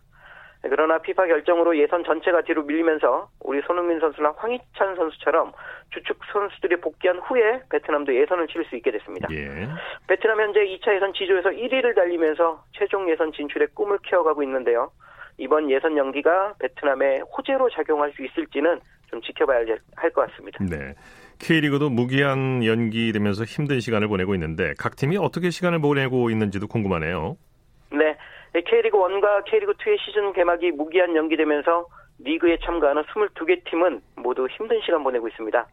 그러나 0.63 0.99
피파 0.99 1.25
결정으로 1.25 1.75
예선 1.77 2.03
전체가 2.03 2.41
뒤로 2.43 2.63
밀리면서 2.63 3.29
우리 3.39 3.61
손흥민 3.65 3.99
선수나 3.99 4.33
황희찬 4.37 4.95
선수처럼 4.95 5.53
주축 5.89 6.19
선수들이 6.31 6.75
복귀한 6.81 7.17
후에 7.17 7.63
베트남도 7.69 8.13
예선을 8.13 8.47
치를 8.47 8.65
수 8.65 8.75
있게 8.75 8.91
됐습니다. 8.91 9.27
예. 9.31 9.67
베트남 10.07 10.39
현재 10.39 10.59
2차 10.59 10.95
예선 10.95 11.13
지조에서 11.13 11.49
1위를 11.49 11.95
달리면서 11.95 12.63
최종 12.73 13.09
예선 13.09 13.31
진출의 13.31 13.69
꿈을 13.73 13.97
키워가고 14.03 14.43
있는데요. 14.43 14.91
이번 15.39 15.71
예선 15.71 15.97
연기가 15.97 16.53
베트남의 16.59 17.21
호재로 17.21 17.71
작용할 17.71 18.11
수 18.11 18.23
있을지는 18.23 18.79
좀 19.09 19.19
지켜봐야 19.21 19.65
할 19.95 20.11
것 20.11 20.29
같습니다. 20.29 20.63
네. 20.63 20.93
K리그도 21.41 21.89
무기한 21.89 22.63
연기되면서 22.63 23.45
힘든 23.45 23.79
시간을 23.79 24.07
보내고 24.07 24.35
있는데 24.35 24.73
각 24.77 24.95
팀이 24.95 25.17
어떻게 25.17 25.49
시간을 25.49 25.81
보내고 25.81 26.29
있는지도 26.29 26.67
궁금하네요. 26.67 27.35
네. 27.91 28.15
K리그 28.53 28.97
1과 28.97 29.43
K리그 29.45 29.73
2의 29.73 29.97
시즌 29.99 30.33
개막이 30.33 30.71
무기한 30.71 31.15
연기되면서 31.15 31.87
리그에 32.19 32.57
참가하는 32.63 33.03
22개 33.03 33.63
팀은 33.65 34.01
모두 34.17 34.47
힘든 34.51 34.79
시간 34.85 35.03
보내고 35.03 35.27
있습니다. 35.29 35.67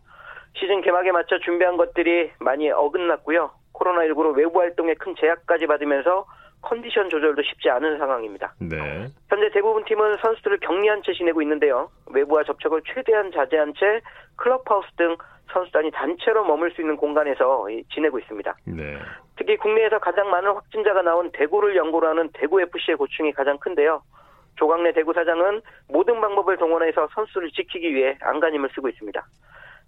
시즌 0.55 0.81
개막에 0.81 1.13
맞춰 1.13 1.39
준비한 1.39 1.77
것들이 1.77 2.31
많이 2.41 2.71
어긋났고요. 2.71 3.51
코로나19로 3.75 4.35
외부 4.35 4.61
활동에 4.61 4.95
큰 4.95 5.15
제약까지 5.21 5.67
받으면서 5.67 6.27
컨디션 6.63 7.09
조절도 7.11 7.43
쉽지 7.43 7.69
않은 7.71 7.99
상황입니다. 7.99 8.55
네. 8.59 9.07
현재 9.29 9.51
대부분 9.53 9.85
팀은 9.85 10.17
선수들을 10.17 10.59
격리한 10.61 11.03
채 11.05 11.13
지내고 11.13 11.43
있는데요. 11.43 11.91
외부와 12.07 12.43
접촉을 12.45 12.83
최대한 12.93 13.31
자제한 13.31 13.75
채 13.75 14.01
클럽하우스 14.37 14.89
등 14.97 15.17
선수단이 15.53 15.91
단체로 15.93 16.45
머물 16.45 16.71
수 16.73 16.81
있는 16.81 16.97
공간에서 16.97 17.67
지내고 17.93 18.19
있습니다. 18.19 18.57
네. 18.65 18.99
특히 19.37 19.57
국내에서 19.57 19.99
가장 19.99 20.31
많은 20.31 20.53
확진자가 20.53 21.03
나온 21.03 21.31
대구를 21.33 21.77
연고로 21.77 22.09
하는 22.09 22.31
대구 22.35 22.61
FC의 22.61 22.97
고충이 22.97 23.33
가장 23.33 23.59
큰데요. 23.59 24.03
조광래 24.57 24.93
대구 24.93 25.13
사장은 25.13 25.63
모든 25.89 26.21
방법을 26.21 26.57
동원해서 26.57 27.09
선수를 27.15 27.51
지키기 27.51 27.95
위해 27.95 28.17
안간힘을 28.21 28.71
쓰고 28.75 28.89
있습니다. 28.89 29.27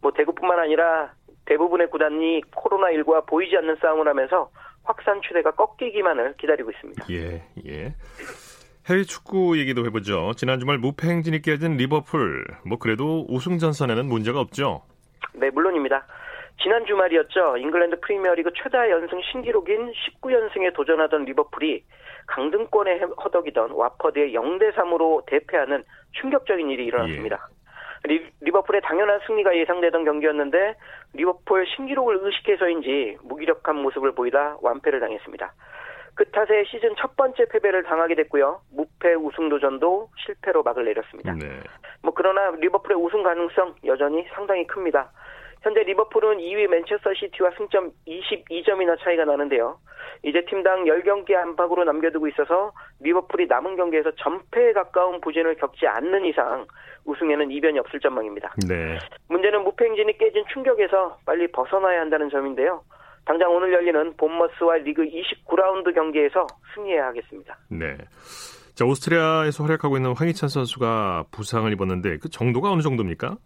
뭐 0.00 0.12
대구뿐만 0.12 0.58
아니라 0.58 1.12
대부분의 1.46 1.90
구단이 1.90 2.42
코로나19와 2.52 3.26
보이지 3.26 3.56
않는 3.56 3.76
싸움을 3.82 4.06
하면서 4.06 4.50
확산 4.84 5.20
추세가 5.22 5.50
꺾이기만을 5.50 6.34
기다리고 6.38 6.70
있습니다. 6.70 7.06
예, 7.10 7.42
예. 7.66 7.94
해외 8.88 9.02
축구 9.04 9.58
얘기도 9.58 9.84
해보죠. 9.86 10.32
지난 10.36 10.58
주말 10.58 10.78
무패 10.78 11.08
행진이 11.08 11.42
깨진 11.42 11.76
리버풀. 11.76 12.44
뭐 12.64 12.78
그래도 12.78 13.26
우승 13.28 13.58
전선에는 13.58 14.06
문제가 14.06 14.40
없죠. 14.40 14.82
네, 15.34 15.50
물론입니다. 15.50 16.04
지난 16.62 16.84
주말이었죠. 16.84 17.56
잉글랜드 17.56 18.00
프리미어리그 18.00 18.50
최다 18.54 18.90
연승 18.90 19.20
신기록인 19.30 19.92
19연승에 19.92 20.74
도전하던 20.74 21.24
리버풀이 21.24 21.84
강등권에 22.26 23.00
허덕이던 23.24 23.70
왓포드에 23.72 24.34
0대 24.34 24.72
3으로 24.74 25.24
대패하는 25.26 25.84
충격적인 26.20 26.68
일이 26.70 26.84
일어났습니다. 26.84 27.48
예. 27.50 27.60
리버풀의 28.40 28.80
당연한 28.82 29.20
승리가 29.26 29.56
예상되던 29.56 30.04
경기였는데 30.04 30.74
리버풀 31.14 31.66
신기록을 31.66 32.18
의식해서인지 32.22 33.18
무기력한 33.22 33.76
모습을 33.76 34.12
보이다 34.12 34.56
완패를 34.62 35.00
당했습니다. 35.00 35.52
그 36.14 36.24
탓에 36.30 36.64
시즌 36.64 36.94
첫 36.96 37.16
번째 37.16 37.46
패배를 37.46 37.82
당하게 37.84 38.14
됐고요. 38.14 38.60
무패 38.72 39.14
우승 39.14 39.48
도전도 39.48 40.10
실패로 40.24 40.62
막을 40.62 40.84
내렸습니다. 40.84 41.32
네. 41.32 41.60
뭐 42.02 42.12
그러나 42.14 42.50
리버풀의 42.58 42.96
우승 42.98 43.22
가능성 43.22 43.76
여전히 43.84 44.26
상당히 44.34 44.66
큽니다. 44.66 45.10
현재 45.62 45.82
리버풀은 45.82 46.38
2위 46.38 46.68
맨체스터 46.68 47.12
시티와 47.14 47.50
승점 47.56 47.92
22점이나 48.06 48.98
차이가 49.00 49.24
나는데요. 49.24 49.78
이제 50.22 50.42
팀당 50.46 50.84
10경기 50.84 51.34
안팎으로 51.34 51.84
남겨두고 51.84 52.28
있어서 52.28 52.72
리버풀이 53.00 53.46
남은 53.46 53.76
경기에서 53.76 54.10
전패에 54.12 54.72
가까운 54.72 55.20
부진을 55.20 55.56
겪지 55.56 55.86
않는 55.86 56.24
이상 56.24 56.66
우승에는 57.04 57.50
이변이 57.50 57.78
없을 57.78 58.00
전망입니다. 58.00 58.54
네. 58.68 58.98
문제는 59.28 59.62
무패 59.64 59.84
행진이 59.86 60.18
깨진 60.18 60.44
충격에서 60.52 61.18
빨리 61.24 61.46
벗어나야 61.48 62.00
한다는 62.00 62.30
점인데요. 62.30 62.82
당장 63.24 63.50
오늘 63.52 63.72
열리는 63.72 64.14
본머스와 64.16 64.76
리그 64.78 65.02
29라운드 65.02 65.94
경기에서 65.94 66.46
승리해야 66.74 67.06
하겠습니다. 67.06 67.56
네. 67.68 67.96
자, 68.74 68.84
오스트리아에서 68.84 69.64
활약하고 69.64 69.96
있는 69.96 70.14
황희찬 70.14 70.48
선수가 70.48 71.26
부상을 71.30 71.70
입었는데 71.72 72.18
그 72.18 72.28
정도가 72.30 72.70
어느 72.70 72.80
정도입니까? 72.80 73.36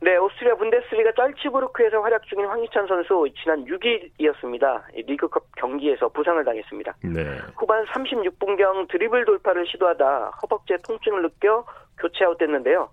네, 0.00 0.16
오스트리아 0.16 0.54
분데스리가 0.54 1.12
짤치부르크에서 1.16 2.00
활약 2.00 2.24
중인 2.26 2.46
황희찬 2.46 2.86
선수 2.86 3.26
지난 3.42 3.64
6일이었습니다. 3.64 4.82
리그컵 5.06 5.44
경기에서 5.56 6.08
부상을 6.08 6.44
당했습니다. 6.44 6.96
네. 7.02 7.38
후반 7.56 7.84
36분경 7.86 8.88
드리블 8.88 9.24
돌파를 9.24 9.66
시도하다 9.66 10.30
허벅지에 10.42 10.76
통증을 10.86 11.22
느껴 11.22 11.64
교체 11.98 12.24
아웃됐는데요. 12.24 12.88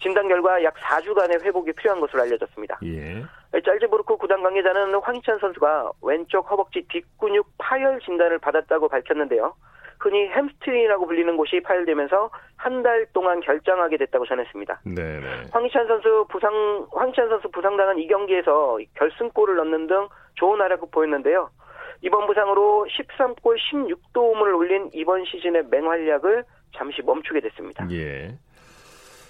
진단 0.00 0.28
결과 0.28 0.62
약 0.62 0.74
4주간의 0.74 1.42
회복이 1.42 1.72
필요한 1.72 2.00
것으로 2.00 2.22
알려졌습니다. 2.22 2.78
예. 2.84 3.24
짤즈부르크 3.64 4.16
구단 4.16 4.42
관계자는 4.42 4.94
황희찬 4.94 5.38
선수가 5.38 5.92
왼쪽 6.02 6.50
허벅지 6.50 6.84
뒷근육 6.88 7.46
파열 7.58 7.98
진단을 8.00 8.38
받았다고 8.38 8.88
밝혔는데요. 8.88 9.54
흔히 10.00 10.28
햄스트링이라고 10.28 11.06
불리는 11.06 11.36
곳이 11.36 11.60
파열되면서 11.60 12.30
한 12.56 12.82
달 12.84 13.06
동안 13.12 13.40
결장하게 13.40 13.96
됐다고 13.96 14.26
전했습니다. 14.26 14.80
네네. 14.84 15.20
네. 15.20 15.42
황희찬 15.52 15.88
선수 15.88 16.26
부상 16.30 16.86
황희찬 16.92 17.28
선수 17.28 17.50
부상당한 17.50 17.98
이 17.98 18.06
경기에서 18.06 18.78
결승골을 18.94 19.56
넣는 19.56 19.86
등 19.88 20.08
좋은 20.34 20.60
활약을 20.60 20.88
보였는데요. 20.92 21.50
이번 22.02 22.26
부상으로 22.28 22.86
13골 22.88 23.56
16도움을 23.72 24.56
올린 24.56 24.88
이번 24.92 25.24
시즌의 25.24 25.64
맹활약을 25.68 26.44
잠시 26.76 27.02
멈추게 27.02 27.40
됐습니다. 27.40 27.88
예. 27.90 28.36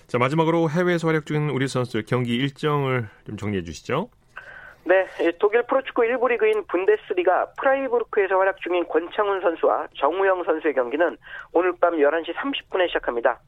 자 0.08 0.16
마지막으로 0.16 0.70
해외에서 0.70 1.06
활약 1.06 1.26
중인 1.26 1.50
우리 1.50 1.68
선수들 1.68 2.06
경기 2.06 2.34
일정을 2.34 3.08
좀 3.26 3.36
정리해 3.36 3.62
주시죠. 3.62 4.08
네, 4.84 5.06
독일 5.38 5.64
프로축구 5.64 6.00
1부 6.00 6.30
리그인 6.30 6.64
분데스리가 6.66 7.52
프라이부르크에서 7.58 8.38
활약 8.38 8.58
중인 8.62 8.88
권창훈 8.88 9.42
선수와 9.42 9.88
정우영 9.98 10.44
선수의 10.44 10.72
경기는 10.72 11.18
오늘 11.52 11.75
밤 11.78 11.94
11시 11.97 12.32
30분에 12.34 12.88
시작합니다. 12.88 13.38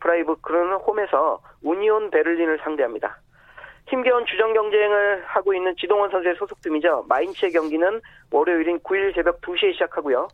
프라이부르크는 0.00 0.78
홈에서 0.78 1.40
우니온 1.62 2.10
베를린을 2.10 2.58
상대합니다. 2.64 3.20
힘겨운 3.86 4.26
주전 4.26 4.52
경쟁을 4.52 5.22
하고 5.26 5.54
있는 5.54 5.76
지동원 5.78 6.10
선수의 6.10 6.34
소속팀이죠. 6.34 7.06
마인츠의 7.08 7.52
경기는 7.52 8.00
월요일인 8.32 8.80
9일 8.80 9.14
새벽 9.14 9.40
2시에 9.42 9.74
시작하고요. 9.74 10.26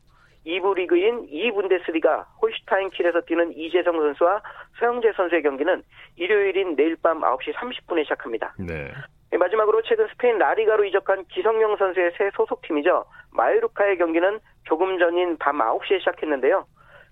2부 0.46 0.76
리그인 0.76 1.26
2분데스리가 1.28 2.24
홀슈타인 2.40 2.90
킬에서 2.90 3.20
뛰는 3.22 3.52
이재성 3.56 3.96
선수와 3.96 4.42
서영재 4.78 5.12
선수의 5.16 5.42
경기는 5.42 5.82
일요일인 6.16 6.76
내일 6.76 6.96
밤 6.96 7.20
9시 7.20 7.52
30분에 7.54 8.04
시작합니다. 8.04 8.54
네. 8.58 8.92
네, 9.30 9.38
마지막으로 9.38 9.82
최근 9.82 10.06
스페인 10.08 10.38
라리가로 10.38 10.84
이적한 10.84 11.24
기성용 11.26 11.76
선수의 11.76 12.12
새 12.16 12.30
소속팀이죠. 12.36 13.04
마요르카의 13.32 13.98
경기는 13.98 14.38
조금 14.64 14.98
전인 14.98 15.36
밤 15.38 15.58
9시에 15.58 15.98
시작했는데요. 15.98 16.64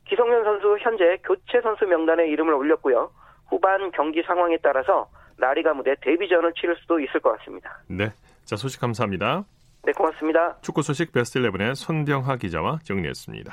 기성용 0.06 0.44
선수 0.44 0.76
현재 0.80 1.18
교체 1.24 1.60
선수 1.62 1.86
명단에 1.86 2.28
이름을 2.28 2.54
올렸고요. 2.54 3.10
후반 3.48 3.90
경기 3.90 4.22
상황에 4.22 4.58
따라서 4.62 5.08
라리가 5.38 5.74
무대 5.74 5.94
데뷔전을 6.00 6.52
치를 6.54 6.76
수도 6.76 7.00
있을 7.00 7.20
것 7.20 7.36
같습니다. 7.38 7.78
네. 7.88 8.10
자, 8.44 8.56
소식 8.56 8.80
감사합니다. 8.80 9.44
네, 9.86 9.92
고맙습니다. 9.92 10.58
축구 10.62 10.82
소식 10.82 11.12
베스트 11.12 11.38
11의 11.38 11.74
손병하 11.74 12.36
기자와 12.36 12.78
정리했습니다. 12.84 13.52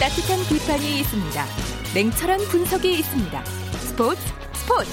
따뜻한 0.00 0.40
비판이 0.48 0.98
있습니다. 0.98 1.44
냉철한 1.94 2.40
분석이 2.50 2.92
있습니다. 2.98 3.44
스포츠 3.44 4.20
스포츠 4.52 4.90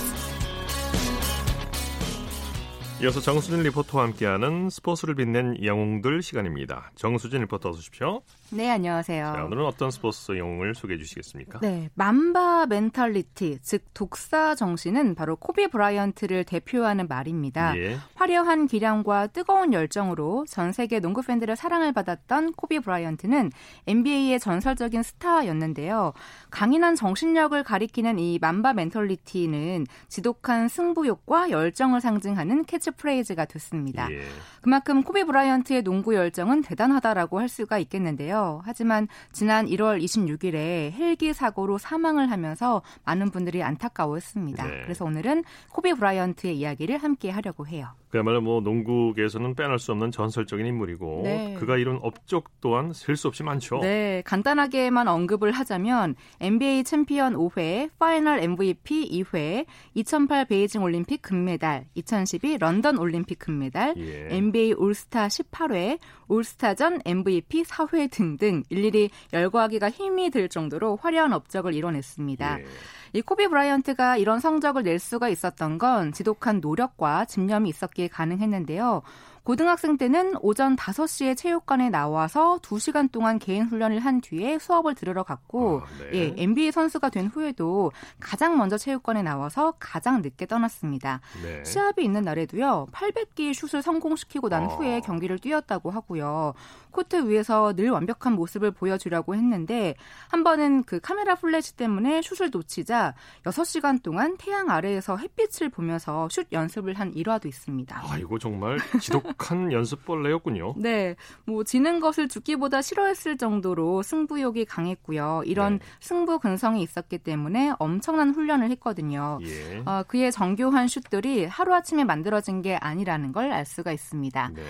이어서 3.02 3.20
정수진 3.20 3.64
리포터와 3.64 4.04
함께하는 4.04 4.70
스포츠를 4.70 5.16
빛낸 5.16 5.64
영웅들 5.64 6.22
시간입니다. 6.22 6.92
정수진 6.96 7.42
리포터 7.42 7.70
어서 7.70 7.80
오십시오. 7.80 8.22
네, 8.52 8.70
안녕하세요. 8.70 9.34
자, 9.36 9.46
오늘은 9.46 9.66
어떤 9.66 9.92
스포츠 9.92 10.38
영웅을 10.38 10.76
소개해 10.76 10.98
주시겠습니까? 10.98 11.60
네, 11.60 11.90
Mamba 11.94 12.66
Mentality, 12.68 13.60
즉 13.62 13.86
독사 13.94 14.56
정신은 14.56 15.16
바로 15.16 15.36
코비 15.36 15.68
브라이언트를 15.68 16.44
대표하는 16.44 17.08
말입니다. 17.08 17.78
예. 17.78 17.98
화려한 18.16 18.68
기량과 18.68 19.28
뜨거운 19.28 19.72
열정으로 19.72 20.46
전 20.50 20.72
세계 20.72 21.00
농구 21.00 21.22
팬들의 21.22 21.56
사랑을 21.56 21.94
받았던 21.94 22.54
코비 22.54 22.80
브라이언트는 22.80 23.52
NBA의 23.88 24.40
전설적인 24.40 25.04
스타였는데요. 25.04 26.14
강인한 26.50 26.96
정신력을 26.96 27.62
가리키는 27.64 28.20
이 28.20 28.40
Mamba 28.42 28.74
Mentality는 28.74 29.86
지독한 30.08 30.68
승부욕과 30.68 31.52
열정을 31.52 32.02
상징하는 32.02 32.66
캐치 32.66 32.90
캐치프레이즈가 32.90 33.46
됐습니다. 33.46 34.12
예. 34.12 34.22
그만큼 34.62 35.04
코비 35.04 35.24
브라이언트의 35.24 35.84
농구 35.84 36.16
열정은 36.16 36.62
대단하다라고 36.62 37.40
할 37.40 37.50
수가 37.50 37.78
있겠는데요. 37.80 38.39
하지만 38.64 39.08
지난 39.32 39.66
1월 39.66 40.02
26일에 40.04 40.92
헬기 40.92 41.34
사고로 41.34 41.78
사망을 41.78 42.32
하면서 42.32 42.82
많은 43.06 43.32
분들이 43.32 43.64
안타까워했습니다. 43.64 44.66
네. 44.66 44.82
그래서 44.84 45.06
오늘은 45.06 45.44
코비 45.70 45.94
브라이언트의 45.94 46.58
이야기를 46.58 46.98
함께 46.98 47.30
하려고 47.30 47.68
해요. 47.68 47.88
그야말로 48.10 48.42
뭐 48.42 48.60
농구계에서는 48.62 49.56
빼놓을 49.56 49.80
수 49.80 49.92
없는 49.92 50.12
전설적인 50.12 50.66
인물이고 50.66 51.22
네. 51.24 51.56
그가 51.60 51.78
이룬 51.78 52.00
업적 52.02 52.50
또한 52.60 52.92
셀 52.94 53.16
수 53.16 53.28
없이 53.28 53.44
많죠. 53.44 53.80
네, 53.82 54.22
간단하게만 54.26 55.08
언급을 55.08 55.52
하자면 55.52 56.16
NBA 56.40 56.84
챔피언 56.86 57.36
5회, 57.36 57.90
파이널 58.00 58.40
MVP 58.40 59.10
2회, 59.24 59.66
2008 59.94 60.46
베이징 60.46 60.82
올림픽 60.82 61.22
금메달, 61.22 61.86
2012 61.96 62.58
런던 62.58 62.98
올림픽 62.98 63.40
금메달, 63.40 63.96
예. 63.98 64.28
NBA 64.32 64.74
올스타 64.74 65.28
18회, 65.28 66.00
올스타전 66.30 67.02
MVP 67.06 67.64
4회 67.64 68.10
등등 68.10 68.64
일일이 68.70 69.10
열거하기가 69.34 69.90
힘이 69.90 70.30
들 70.30 70.48
정도로 70.48 70.98
화려한 71.02 71.34
업적을 71.34 71.74
이뤄냈습니다. 71.74 72.60
예. 72.60 72.66
이 73.14 73.22
코비 73.22 73.48
브라이언트가 73.48 74.18
이런 74.18 74.40
성적을 74.40 74.84
낼 74.84 75.00
수가 75.00 75.30
있었던 75.30 75.78
건 75.78 76.12
지독한 76.12 76.60
노력과 76.60 77.26
집념이 77.26 77.70
있었기에 77.70 78.08
가능했는데요. 78.10 79.02
고등학생 79.50 79.98
때는 79.98 80.36
오전 80.42 80.76
5시에 80.76 81.36
체육관에 81.36 81.90
나와서 81.90 82.60
2시간 82.62 83.12
동안 83.12 83.40
개인 83.40 83.66
훈련을 83.66 83.98
한 83.98 84.22
뒤에 84.22 84.60
수업을 84.60 84.94
들으러 84.94 85.24
갔고 85.24 85.82
아, 85.82 85.88
네. 85.98 86.10
예, 86.14 86.34
NBA 86.38 86.72
선수가 86.72 87.10
된 87.10 87.26
후에도 87.26 87.92
가장 88.20 88.60
먼저 88.60 88.78
체육관에 88.78 89.24
나와서 89.24 89.74
가장 89.80 90.22
늦게 90.22 90.46
떠났습니다. 90.46 91.22
네. 91.42 91.64
시합이 91.66 92.04
있는 92.04 92.22
날에도요. 92.22 92.90
800개의 92.92 93.56
슛을 93.56 93.82
성공시키고 93.82 94.50
난 94.50 94.66
아. 94.66 94.68
후에 94.68 95.00
경기를 95.00 95.40
뛰었다고 95.40 95.90
하고요. 95.90 96.54
코트 96.92 97.28
위에서 97.28 97.74
늘 97.74 97.90
완벽한 97.90 98.34
모습을 98.34 98.70
보여주려고 98.70 99.34
했는데 99.34 99.96
한 100.28 100.44
번은 100.44 100.84
그 100.84 101.00
카메라 101.00 101.34
플래시 101.34 101.76
때문에 101.76 102.22
슛을 102.22 102.52
놓치자 102.52 103.16
6시간 103.46 104.04
동안 104.04 104.38
태양 104.38 104.70
아래에서 104.70 105.18
햇빛을 105.18 105.70
보면서 105.70 106.30
슛 106.30 106.48
연습을 106.52 106.94
한 106.94 107.14
일화도 107.14 107.48
있습니다. 107.48 108.00
아, 108.00 108.18
이거 108.18 108.38
정말 108.38 108.78
지독 109.02 109.39
완벽한 109.40 109.72
연습벌레였군요. 109.72 110.76
네, 110.78 111.16
뭐 111.46 111.64
지는 111.64 112.00
것을 112.00 112.28
죽기보다 112.28 112.82
싫어했을 112.82 113.38
정도로 113.38 114.04
승부욕이 114.04 114.66
강했고요. 114.66 115.44
이런 115.46 115.80
네. 115.80 115.86
승부 116.00 116.38
근성이 116.40 116.84
있었기 116.84 117.20
때문에 117.20 117.74
엄청난 117.80 118.32
훈련을 118.32 118.70
했거든요. 118.72 119.40
예. 119.44 119.82
어, 119.86 120.04
그의 120.08 120.32
정교한 120.32 120.88
슛들이 120.88 121.46
하루아침에 121.46 122.04
만들어진 122.04 122.62
게 122.62 122.76
아니라는 122.76 123.32
걸 123.32 123.50
알 123.50 123.66
수가 123.66 123.92
있습니다. 123.92 124.52
네. 124.54 124.62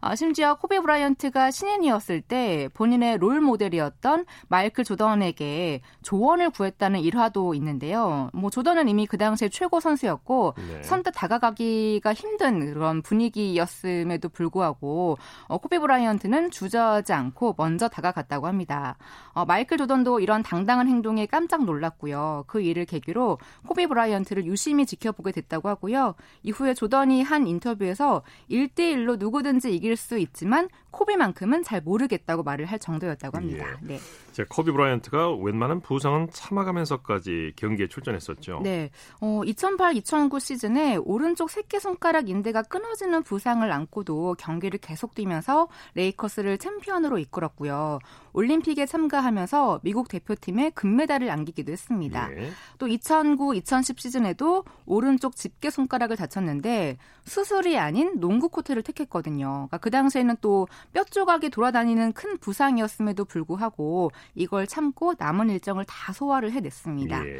어, 0.00 0.14
심지어 0.14 0.54
코비 0.54 0.78
브라이언트가 0.78 1.50
신인이었을 1.50 2.20
때 2.20 2.68
본인의 2.74 3.18
롤 3.18 3.40
모델이었던 3.40 4.26
마이클 4.48 4.84
조던에게 4.84 5.80
조언을 6.02 6.50
구했다는 6.50 7.00
일화도 7.00 7.54
있는데요. 7.54 8.30
뭐 8.32 8.50
조던은 8.50 8.88
이미 8.88 9.06
그 9.06 9.18
당시에 9.18 9.48
최고 9.48 9.80
선수였고 9.80 10.54
네. 10.56 10.82
선뜻 10.82 11.14
다가가기가 11.16 12.14
힘든 12.14 12.74
그런 12.74 13.02
분위기였음 13.02 14.07
에도 14.10 14.28
불구하고 14.28 15.18
어, 15.46 15.58
코비 15.58 15.78
브라이언트는 15.78 16.50
주저하지 16.50 17.12
않고 17.12 17.54
먼저 17.56 17.88
다가갔다고 17.88 18.46
합니다. 18.46 18.96
어, 19.32 19.44
마이클 19.44 19.78
조던도 19.78 20.20
이런 20.20 20.42
당당한 20.42 20.88
행동에 20.88 21.26
깜짝 21.26 21.64
놀랐고요. 21.64 22.44
그 22.46 22.60
일을 22.60 22.84
계기로 22.84 23.38
코비 23.66 23.86
브라이언트를 23.86 24.46
유심히 24.46 24.86
지켜보게 24.86 25.32
됐다고 25.32 25.68
하고요. 25.68 26.14
이후에 26.42 26.74
조던이 26.74 27.22
한 27.22 27.46
인터뷰에서 27.46 28.22
1대1로 28.50 29.18
누구든지 29.18 29.74
이길 29.74 29.96
수 29.96 30.18
있지만 30.18 30.68
코비만큼은 30.90 31.62
잘 31.62 31.80
모르겠다고 31.80 32.42
말을 32.42 32.66
할 32.66 32.78
정도였다고 32.78 33.36
합니다. 33.36 33.66
예. 33.82 33.86
네. 33.86 33.98
자, 34.32 34.44
코비 34.44 34.72
브라이언트가 34.72 35.34
웬만한 35.34 35.80
부상은 35.80 36.28
참아가면서까지 36.30 37.52
경기에 37.56 37.88
출전했었죠. 37.88 38.60
네. 38.62 38.90
어, 39.20 39.42
2008-2009 39.44 40.40
시즌에 40.40 40.96
오른쪽 40.96 41.50
새끼손가락 41.50 42.28
인대가 42.28 42.62
끊어지는 42.62 43.22
부상을 43.22 43.70
안고도 43.70 44.34
경기를 44.38 44.78
계속 44.78 45.14
뛰면서 45.14 45.68
레이커스를 45.94 46.58
챔피언으로 46.58 47.18
이끌었고요. 47.18 47.98
올림픽에 48.32 48.86
참가하면서 48.86 49.80
미국 49.82 50.08
대표팀에 50.08 50.70
금메달을 50.70 51.30
안기기도 51.30 51.72
했습니다. 51.72 52.30
예. 52.32 52.50
또 52.78 52.86
2009-2010 52.86 53.98
시즌에도 53.98 54.64
오른쪽 54.86 55.34
집게 55.36 55.70
손가락을 55.70 56.16
다쳤는데 56.16 56.98
수술이 57.24 57.78
아닌 57.78 58.20
농구 58.20 58.48
코트를 58.48 58.82
택했거든요. 58.82 59.46
그러니까 59.46 59.78
그 59.78 59.90
당시에는 59.90 60.36
또 60.40 60.66
뼈 60.92 61.04
조각이 61.04 61.50
돌아다니는 61.50 62.12
큰 62.12 62.38
부상이었음에도 62.38 63.24
불구하고 63.24 64.10
이걸 64.34 64.66
참고 64.66 65.14
남은 65.18 65.50
일정을 65.50 65.84
다 65.84 66.12
소화를 66.12 66.52
해냈습니다. 66.52 67.26
예, 67.26 67.30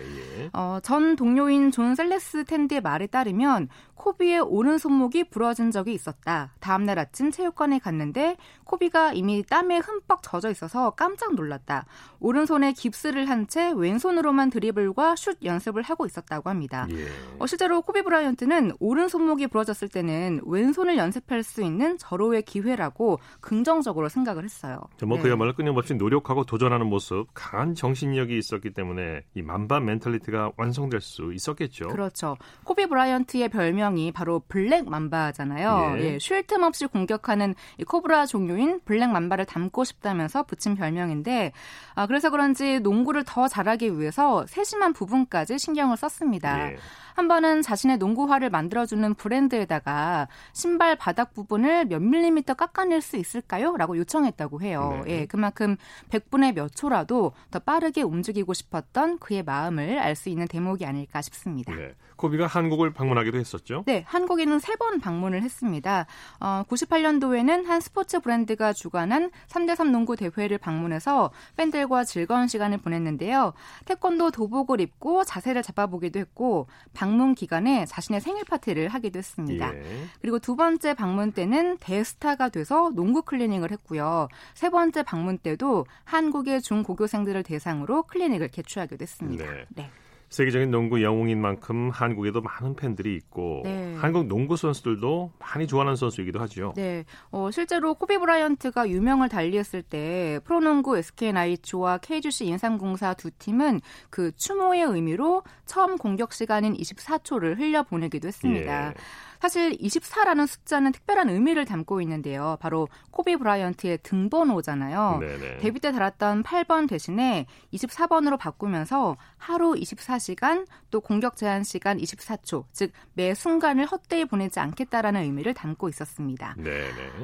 예. 0.43 0.51
어, 0.53 0.79
전 0.83 1.17
동료인 1.17 1.71
존 1.71 1.95
셀레스탠드의 1.95 2.81
말에 2.81 3.07
따르면 3.07 3.69
코비의 3.95 4.41
오른 4.41 4.79
손목이 4.79 5.25
부러진 5.25 5.71
적이 5.71 5.95
있었다. 5.95 6.48
다음날 6.61 6.99
아침 6.99 7.31
체육관에 7.31 7.79
갔는데 7.81 8.37
코비가 8.65 9.13
이미 9.13 9.43
땀에 9.43 9.79
흠뻑 9.79 10.23
젖어 10.23 10.51
있어서 10.51 10.91
깜짝 10.91 11.35
놀랐다. 11.35 11.87
오른손에 12.21 12.73
깁스를 12.75 13.29
한 13.29 13.49
채 13.49 13.73
왼손으로만 13.75 14.51
드리블과 14.51 15.17
슛 15.17 15.39
연습을 15.43 15.83
하고 15.83 16.05
있었다고 16.05 16.51
합니다. 16.51 16.87
예. 16.91 17.07
어, 17.39 17.47
실제로 17.47 17.81
코비 17.81 18.03
브라이언트는 18.03 18.73
오른 18.79 19.09
손목이 19.09 19.47
부러졌을 19.47 19.89
때는 19.89 20.43
왼손을 20.45 20.99
연습할 20.99 21.43
수 21.43 21.63
있는 21.63 21.97
절호의 21.97 22.43
기회라고 22.43 23.21
긍정적으로 23.41 24.09
생각을 24.11 24.45
했어요. 24.45 24.81
뭐 25.07 25.17
네. 25.17 25.23
그야말로 25.23 25.55
끊임없이 25.55 25.95
노력하고 25.95 26.45
도전하는 26.45 26.87
모습, 26.87 27.27
강한 27.33 27.75
정신력이 27.75 28.37
있었기 28.37 28.75
때문에 28.75 29.23
이 29.35 29.43
Mamba 29.43 29.87
Mentality가 29.87 30.53
완성될 30.57 31.01
수 31.01 31.33
있었겠죠. 31.33 31.89
그렇죠. 31.89 32.37
코비 32.65 32.87
브라이언트의 32.87 33.49
별명이 33.49 34.13
바로 34.13 34.43
Black 34.49 34.89
Mamba잖아요. 34.89 35.97
예. 35.99 36.15
예, 36.15 36.19
쉴 36.39 36.47
틈 36.47 36.63
없이 36.63 36.87
공격하는 36.87 37.57
이 37.79 37.85
코브라 37.85 38.27
종류인 38.27 38.81
Black 38.85 39.09
Mamba를 39.09 39.45
닮고 39.45 39.83
싶다면서 39.83 40.45
붙인 40.45 40.77
별명인데 40.77 41.53
아, 41.97 42.07
그래서 42.07 42.31
그런지 42.31 42.79
농구를 42.79 43.25
더 43.27 43.49
잘하기 43.49 43.99
위해서 43.99 44.47
세심한 44.47 44.93
부분까지 44.93 45.59
신경을 45.59 45.97
썼습니다. 45.97 46.71
예. 46.71 46.77
한 47.15 47.27
번은 47.27 47.63
자신의 47.63 47.99
농구화를 47.99 48.49
만들어주는 48.51 49.15
브랜드에다가 49.15 50.29
신발 50.53 50.95
바닥 50.95 51.35
부분을 51.35 51.87
몇 51.87 52.01
밀리미터 52.01 52.55
깎아낼 52.55 53.01
수 53.01 53.17
있을까요? 53.17 53.77
라고 53.77 53.97
요청했다고 53.99 54.63
해요. 54.63 55.03
네. 55.05 55.23
예, 55.23 55.27
그만큼 55.27 55.77
100분의 56.11 56.55
몇 56.55 56.69
초라도 56.77 57.33
더 57.51 57.59
빠르게 57.59 58.03
움직이고 58.03 58.55
싶었던 58.55 59.19
그의 59.19 59.43
마음을 59.43 59.99
알 59.99 60.15
수 60.15 60.29
있는 60.29 60.47
대목이 60.47 60.85
아닐까 60.87 61.21
싶습니다. 61.23 61.75
네. 61.75 61.95
코비가 62.19 62.47
한국을 62.47 62.93
방문하기도 62.93 63.39
했었죠? 63.39 63.85
네, 63.87 64.05
한국에는 64.07 64.59
세 64.59 64.77
번 64.79 65.01
방문을 65.01 65.43
했습니다. 65.43 66.07
어, 66.39 66.63
98년도에는 66.69 67.65
한 67.65 67.81
스포츠 67.81 68.21
브랜드가 68.21 68.73
주관한 68.73 69.31
3대3 69.49 69.91
농구 69.91 70.15
대회를 70.15 70.59
방문해서 70.59 71.31
팬들과 71.57 72.05
즐거운 72.05 72.47
시간을 72.47 72.79
보냈는데요. 72.79 73.55
태권도 73.87 74.31
도복을 74.31 74.81
입고 74.81 75.25
자세를 75.25 75.63
잡아보기도 75.63 76.21
했고 76.21 76.69
방문 76.95 77.35
기간에 77.35 77.87
자신의 77.87 78.21
생일 78.21 78.45
파티를 78.45 78.89
하기도 78.89 79.19
했습니다. 79.19 79.75
예. 79.75 80.05
그리고 80.21 80.39
두 80.39 80.55
번째 80.55 80.95
방문 80.95 81.33
때는 81.33 81.79
대스타가 81.79 82.51
돼서 82.51 82.91
농구 82.95 83.23
클리닉을 83.23 83.71
했고요. 83.73 84.29
세 84.55 84.71
번째 84.71 85.03
방문 85.03 85.39
때도 85.39 85.87
한국의 86.05 86.63
중고교생들을 86.63 87.43
대상으로 87.43 88.03
클리닉을 88.05 88.49
개최하기도 88.49 89.03
했습니다. 89.03 89.45
네. 89.45 89.65
네. 89.71 89.91
세계적인 90.29 90.71
농구 90.71 91.03
영웅인 91.03 91.41
만큼 91.41 91.91
한국에도 91.91 92.41
많은 92.41 92.77
팬들이 92.77 93.17
있고 93.17 93.63
네. 93.65 93.95
한국 93.97 94.27
농구 94.27 94.57
선수들도 94.57 95.33
많이 95.39 95.67
좋아하는 95.67 95.97
선수이기도 95.97 96.39
하죠. 96.41 96.75
네, 96.77 97.05
어, 97.31 97.51
실제로 97.51 97.95
코비 97.95 98.19
브라이언트가 98.19 98.89
유명을 98.89 99.29
달리했을 99.29 99.83
때 99.83 100.41
프로농구 100.45 100.99
SK 100.99 101.33
나이츠와 101.33 101.99
KGC 101.99 102.47
인삼공사 102.47 103.15
두 103.15 103.31
팀은 103.31 103.81
그 104.11 104.33
추모의 104.37 104.83
의미로 104.83 105.43
처음 105.65 105.97
공격 105.97 106.33
시간인 106.33 106.75
24초를 106.75 107.57
흘려 107.59 107.83
보내기도 107.83 108.29
했습니다. 108.29 108.89
예. 108.89 108.95
사실 109.41 109.77
24라는 109.79 110.47
숫자는 110.47 110.93
특별한 110.93 111.29
의미를 111.31 111.65
담고 111.65 112.01
있는데요. 112.03 112.57
바로 112.61 112.89
코비 113.11 113.37
브라이언트의 113.37 113.99
등번호잖아요. 114.03 115.19
네네. 115.21 115.59
데뷔 115.59 115.81
때 115.81 115.93
달았던 115.93 116.43
8번 116.43 116.89
대신에 116.89 117.47
24번으로 117.73 118.39
바꾸면서 118.39 119.17
하루 119.37 119.75
24시간 119.75 120.67
또 120.91 121.01
공격 121.01 121.37
제한 121.37 121.65
시간 121.65 121.99
24초, 121.99 122.65
즉 122.73 122.93
매 123.19 123.35
순간을 123.35 123.85
헛되이 123.87 124.27
보내지 124.27 124.61
않겠다라는 124.61 125.23
의미를 125.23 125.53
담고 125.53 125.89
있었습니다. 125.89 126.55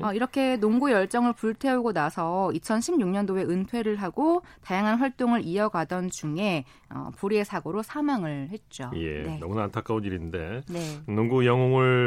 어, 0.03 0.13
이렇게 0.13 0.57
농구 0.57 0.91
열정을 0.91 1.35
불태우고 1.35 1.93
나서 1.93 2.51
2016년도에 2.53 3.49
은퇴를 3.49 3.97
하고 4.03 4.43
다양한 4.63 4.99
활동을 4.99 5.45
이어가던 5.45 6.11
중에 6.11 6.65
어, 6.91 7.11
불의의 7.17 7.45
사고로 7.45 7.83
사망을 7.83 8.49
했죠. 8.51 8.91
예, 8.95 9.23
네. 9.23 9.39
너무나 9.39 9.63
안타까운 9.65 10.03
일인데 10.03 10.63
네. 10.69 10.81
농구 11.07 11.47
영웅을 11.47 12.04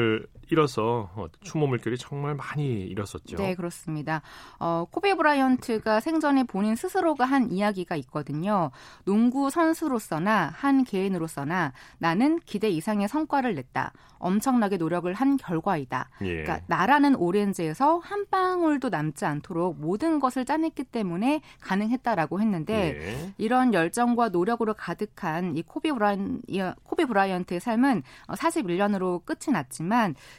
잃어서 0.50 1.10
어, 1.16 1.28
추모 1.42 1.68
물결이 1.68 1.98
정말 1.98 2.36
많이 2.36 2.82
잃었었죠. 2.84 3.38
네, 3.38 3.56
그렇습니다. 3.56 4.22
어, 4.60 4.86
코비 4.90 5.14
브라이언트가 5.16 6.00
생전에 6.00 6.44
본인 6.44 6.76
스스로가 6.76 7.26
한 7.26 7.52
이야기가 7.52 7.96
있거든요. 7.98 8.72
농구 9.04 9.50
선수로서나 9.50 10.52
한 10.56 10.84
개인으로서나 10.84 11.74
나는 11.98 12.40
기대 12.46 12.70
이상의 12.70 13.08
성과를 13.08 13.56
냈다. 13.56 13.94
엄청나게 14.20 14.78
노력을 14.78 15.12
한 15.14 15.38
결과이다. 15.38 16.10
예. 16.22 16.44
그러니까 16.44 16.62
나라는 16.68 17.16
오렌지에서 17.16 18.00
한 18.00 18.26
방울도 18.30 18.90
남지 18.90 19.26
않도록 19.26 19.80
모든 19.80 20.20
것을 20.20 20.46
짜냈기 20.46 20.86
때문에 20.86 21.42
가능했다라고 21.62 22.42
했는데 22.42 23.00
예. 23.00 23.34
이런 23.38 23.74
열정과 23.74 24.30
노력으로 24.30 24.74
가득한 24.74 25.56
이 25.56 25.62
코비 25.62 25.92
브라이언 25.92 26.42
코비 26.84 27.06
브라이언트의 27.06 27.60
삶은 27.60 28.04
41년으로 28.28 29.16
어, 29.16 29.22
끝이 29.24 29.54
났지만 29.54 29.87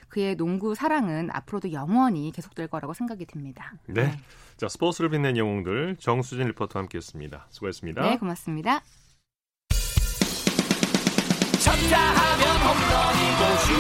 그의 0.09 0.37
농구 0.37 0.75
사랑은 0.75 1.31
앞으로도 1.33 1.73
영원히 1.73 2.33
계속될 2.33 2.69
거라고 2.69 2.95
생각이 2.95 3.27
듭니다. 3.27 3.73
네. 3.87 4.05
네. 4.05 4.19
자, 4.57 4.69
스포츠를 4.69 5.11
빛낸 5.11 5.37
영웅들 5.37 5.97
정수진 6.01 6.49
리포터와 6.49 6.83
함께했습니다. 6.83 7.47
수고했습니다. 7.51 8.03
네, 8.03 8.17
고맙습니다. 8.19 8.83
쳤다 11.61 11.99
하면 11.99 12.57
홈런이고 12.65 13.41
슛 13.65 13.73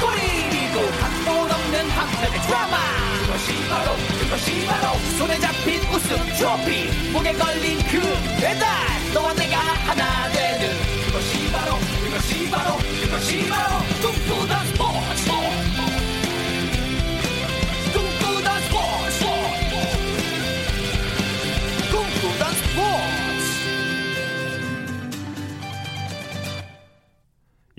골이고 0.00 0.76
각본 1.00 1.50
없는 1.50 1.90
한편의 1.90 2.40
드라마 2.46 2.76
그것이 3.20 3.68
바로 3.68 3.96
그것이 4.20 4.66
바로 4.66 4.98
손에 5.18 5.38
잡힌 5.38 5.80
우승 5.92 6.16
트로피 6.36 7.12
목에 7.12 7.32
걸린 7.32 7.78
그 7.90 8.00
배달 8.40 8.66
너와 9.14 9.32
내가 9.34 9.56
하나 9.58 10.28
되는 10.30 10.68
그것이 11.06 11.50
바로 11.50 11.76
그것이 12.04 12.50
바로 12.50 12.76
그것이 12.76 13.48
바로 13.48 13.78
꿈꾸던 14.02 14.47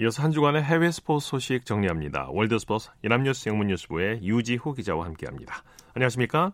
이어서 0.01 0.23
한 0.23 0.31
주간의 0.31 0.63
해외 0.63 0.91
스포츠 0.91 1.27
소식 1.27 1.65
정리합니다. 1.65 2.29
월드스포츠 2.31 2.89
연합뉴스 3.03 3.49
영문뉴스부의 3.49 4.23
유지호 4.23 4.71
기자와 4.71 5.03
함께합니다. 5.03 5.55
안녕하십니까? 5.93 6.53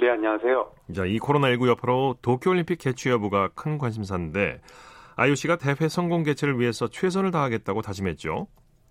네, 0.00 0.08
안녕하세요. 0.08 0.72
자, 0.94 1.04
이 1.04 1.18
코로나19 1.18 1.68
여파로 1.68 2.14
도쿄올림픽 2.22 2.78
개최 2.78 3.10
여부가 3.10 3.50
큰 3.54 3.76
관심사인데 3.76 4.62
IOC가 5.16 5.56
대회 5.56 5.90
성공 5.90 6.22
개최를 6.22 6.58
위해서 6.58 6.88
최선을 6.88 7.32
다하겠다고 7.32 7.82
다짐했죠. 7.82 8.46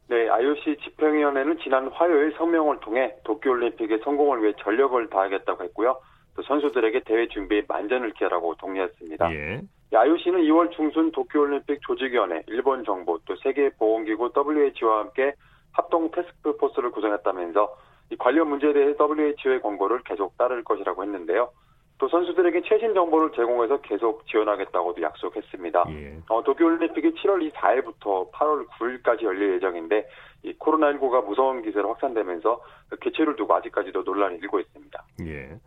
네, 0.09 0.29
IOC 0.29 0.77
집행위원회는 0.83 1.57
지난 1.63 1.87
화요일 1.87 2.31
성명을 2.37 2.81
통해 2.81 3.11
도쿄올림픽의 3.23 4.01
성공을 4.03 4.43
위해 4.43 4.53
전력을 4.61 5.09
다하겠다고 5.09 5.63
했고요. 5.63 5.99
또 6.35 6.43
선수들에게 6.43 7.01
대회 7.05 7.27
준비에 7.29 7.63
만전을 7.67 8.13
기하라고 8.13 8.53
독려했습니다. 8.59 9.33
예. 9.33 9.61
IOC는 9.95 10.41
2월 10.41 10.71
중순 10.71 11.11
도쿄올림픽 11.11 11.81
조직위원회, 11.81 12.43
일본 12.47 12.83
정부, 12.83 13.19
또 13.25 13.35
세계보건기구 13.37 14.31
WHO와 14.35 14.99
함께 14.99 15.33
합동 15.71 16.09
테스크포스를 16.11 16.91
구성했다면서 16.91 17.77
이 18.11 18.15
관련 18.17 18.49
문제에 18.49 18.73
대해 18.73 18.93
WHO의 18.99 19.61
권고를 19.61 20.01
계속 20.03 20.37
따를 20.37 20.63
것이라고 20.63 21.03
했는데요. 21.03 21.49
또 21.97 22.09
선수들에게 22.09 22.61
최신 22.65 22.93
정보를 22.93 23.31
제공해서 23.35 23.79
계속 23.81 24.27
지원하겠다고도 24.27 25.01
약속했습니다. 25.01 25.85
예. 25.89 26.17
어, 26.27 26.43
도쿄올림픽이 26.43 27.13
7월 27.13 27.51
24일부터 27.53 28.31
8월 28.31 28.67
9일까지 28.67 29.23
열릴 29.23 29.53
예정인데 29.55 30.07
이 30.43 30.53
코로나19가 30.59 31.25
무서운 31.25 31.61
기세로 31.61 31.89
확산되면서 31.89 32.61
개최를 32.99 33.37
두고 33.37 33.55
아직까지도 33.55 34.03
논란이 34.03 34.37
일고 34.39 34.59
있습니다. 34.59 35.03
예. 35.21 35.57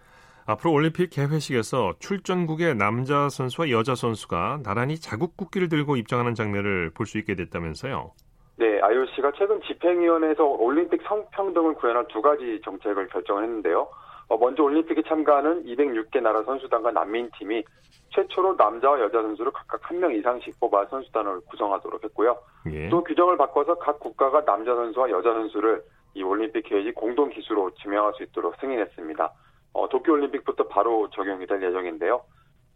앞으로 0.49 0.73
올림픽 0.73 1.11
개회식에서 1.11 1.97
출전국의 1.99 2.75
남자 2.77 3.29
선수와 3.29 3.69
여자 3.69 3.95
선수가 3.95 4.61
나란히 4.65 4.97
자국 4.99 5.37
국기를 5.37 5.69
들고 5.69 5.97
입장하는 5.97 6.35
장면을 6.35 6.91
볼 6.95 7.05
수 7.05 7.19
있게 7.19 7.35
됐다면서요? 7.35 8.13
네, 8.57 8.81
IOC가 8.81 9.33
최근 9.37 9.61
집행위원회에서 9.61 10.43
올림픽 10.45 11.03
성평등을 11.07 11.75
구현할 11.75 12.07
두 12.09 12.23
가지 12.23 12.61
정책을 12.65 13.09
결정을 13.09 13.45
했는데요. 13.45 13.89
어, 14.29 14.39
먼저 14.39 14.63
올림픽에 14.63 15.03
참가하는 15.07 15.65
206개 15.65 16.23
나라 16.23 16.43
선수단과 16.43 16.93
난민팀이 16.93 17.63
최초로 18.11 18.55
남자와 18.57 19.01
여자 19.01 19.21
선수를 19.21 19.53
각각 19.53 19.81
한 19.91 20.01
명 20.01 20.15
이상씩 20.15 20.59
뽑아 20.61 20.87
선수단을 20.87 21.41
구성하도록 21.51 22.03
했고요. 22.05 22.39
예. 22.73 22.89
또 22.89 23.05
규정을 23.05 23.37
바꿔서 23.37 23.75
각 23.79 24.01
국가가 24.01 24.43
남자 24.47 24.75
선수와 24.75 25.11
여자 25.11 25.31
선수를 25.35 25.83
이 26.15 26.23
올림픽 26.23 26.63
계획이 26.63 26.93
공동 26.93 27.29
기수로 27.29 27.71
지명할 27.83 28.15
수 28.15 28.23
있도록 28.23 28.55
승인했습니다. 28.61 29.31
어, 29.73 29.89
도쿄올림픽부터 29.89 30.69
바로 30.69 31.09
적용이 31.11 31.47
될 31.47 31.63
예정인데요. 31.63 32.23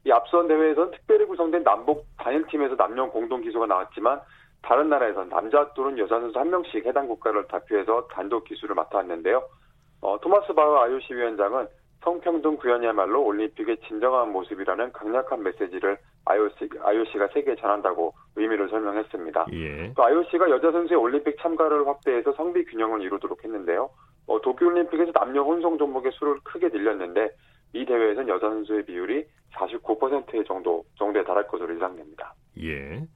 이 0.04 0.10
앞선 0.10 0.48
대회에서는 0.48 0.90
특별히 0.92 1.24
구성된 1.26 1.62
남북 1.62 2.06
단일팀에서 2.18 2.76
남녀 2.76 3.08
공동 3.08 3.40
기수가 3.40 3.66
나왔지만 3.66 4.20
다른 4.62 4.88
나라에서는 4.88 5.28
남자 5.28 5.72
또는 5.74 5.98
여자 5.98 6.20
선수 6.20 6.38
한 6.38 6.50
명씩 6.50 6.86
해당 6.86 7.08
국가를 7.08 7.46
대표해서 7.48 8.06
단독 8.08 8.44
기수를 8.44 8.74
맡아왔는데요. 8.74 9.42
어, 10.00 10.18
토마스 10.20 10.52
바흐 10.52 10.76
IOC 10.76 11.14
위원장은 11.14 11.68
성평등 12.02 12.56
구현이야말로 12.56 13.24
올림픽의 13.24 13.78
진정한 13.86 14.32
모습이라는 14.32 14.92
강력한 14.92 15.42
메시지를 15.42 15.98
IOC, 16.24 16.70
IOC가 16.80 17.28
세계에 17.28 17.56
전한다고 17.56 18.12
의미를 18.36 18.68
설명했습니다. 18.68 19.46
예. 19.52 19.92
또 19.94 20.04
IOC가 20.04 20.50
여자 20.50 20.72
선수의 20.72 20.98
올림픽 20.98 21.36
참가를 21.40 21.86
확대해서 21.86 22.32
성비 22.32 22.64
균형을 22.64 23.02
이루도록 23.02 23.44
했는데요. 23.44 23.90
어, 24.26 24.40
도쿄올림픽에서 24.40 25.12
남녀 25.12 25.42
혼성 25.42 25.78
종목의 25.78 26.12
수를 26.12 26.38
크게 26.44 26.68
늘렸는데 26.68 27.30
이 27.74 27.84
대회에서는 27.84 28.28
여자 28.28 28.48
선수의 28.48 28.84
비율이 28.84 29.24
49% 29.54 30.46
정도 30.46 30.84
정도에 30.96 31.24
달할 31.24 31.46
것으로 31.46 31.74
예상됩니다. 31.74 32.34
예. 32.60 33.06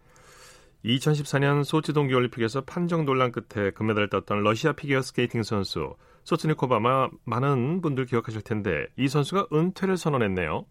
2014년 0.85 1.65
소치 1.65 1.93
동계올림픽에서 1.93 2.63
판정 2.65 3.05
논란 3.05 3.33
끝에 3.33 3.71
금메달을 3.71 4.09
땄던 4.09 4.43
러시아 4.45 4.73
피겨 4.73 5.01
스케이팅 5.03 5.43
선수 5.43 5.95
소트니코바 6.25 7.09
많은 7.25 7.81
분들 7.81 8.07
기억하실 8.07 8.43
텐데 8.43 8.87
이 8.97 9.09
선수가 9.09 9.49
은퇴를 9.53 9.97
선언했네요. 9.97 10.65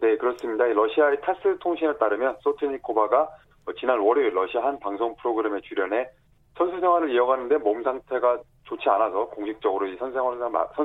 네, 0.00 0.16
그렇습니다. 0.16 0.64
러시아의 0.64 1.20
타스 1.20 1.58
통신에 1.60 1.96
따르면 1.98 2.38
소트니코바가 2.40 3.28
지난 3.78 4.00
월요일 4.00 4.34
러시아 4.34 4.64
한 4.64 4.78
방송 4.80 5.14
프로그램에 5.16 5.60
출연해 5.60 6.08
선수 6.60 6.78
생활을 6.78 7.10
이어가는데 7.10 7.56
몸 7.56 7.82
상태가 7.82 8.38
좋지 8.64 8.86
않아서 8.90 9.26
공식적으로 9.28 9.86
이 9.86 9.96
선수 9.96 10.14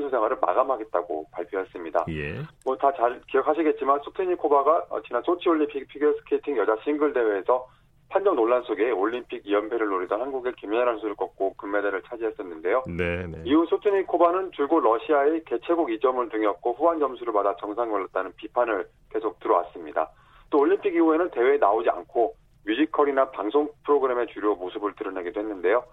생활을, 0.09 0.37
마감하겠다고 0.39 1.27
발표했습니다. 1.31 2.05
예. 2.09 2.41
뭐 2.63 2.83
다 2.83 2.93
잘 2.93 3.21
기억하시겠지만 3.27 3.99
소트니코바가 4.03 4.87
지난 5.05 5.21
소치 5.23 5.49
올림픽 5.49 5.85
피겨 5.89 6.13
스케이팅 6.13 6.55
여자 6.55 6.77
싱글 6.85 7.11
대회에서 7.11 7.67
판정 8.07 8.37
논란 8.37 8.63
속에 8.63 8.91
올림픽 8.91 9.43
2연패를 9.43 9.89
노리던 9.89 10.21
한국의 10.21 10.53
김연아 10.53 10.91
선수를 10.93 11.15
꺾고 11.15 11.55
금메달을 11.55 12.03
차지했었는데요. 12.03 12.85
네, 12.87 13.27
네. 13.27 13.41
이후 13.43 13.65
소트니코바는 13.65 14.53
줄곧 14.53 14.79
러시아의 14.79 15.43
개최국 15.43 15.91
이점을 15.91 16.29
등였고 16.29 16.73
후한 16.73 16.99
점수를 16.99 17.33
받아 17.33 17.53
정상 17.57 17.91
걸렸다는 17.91 18.31
비판을 18.37 18.87
계속 19.11 19.37
들어왔습니다. 19.41 20.09
또 20.49 20.59
올림픽 20.59 20.95
이후에는 20.95 21.31
대회에 21.31 21.57
나오지 21.57 21.89
않고 21.89 22.33
뮤지컬이나 22.65 23.31
방송 23.31 23.69
프로그램에 23.83 24.25
주로 24.27 24.55
모습을 24.55 24.93
드러내기도 24.95 25.39
했는데요. 25.39 25.83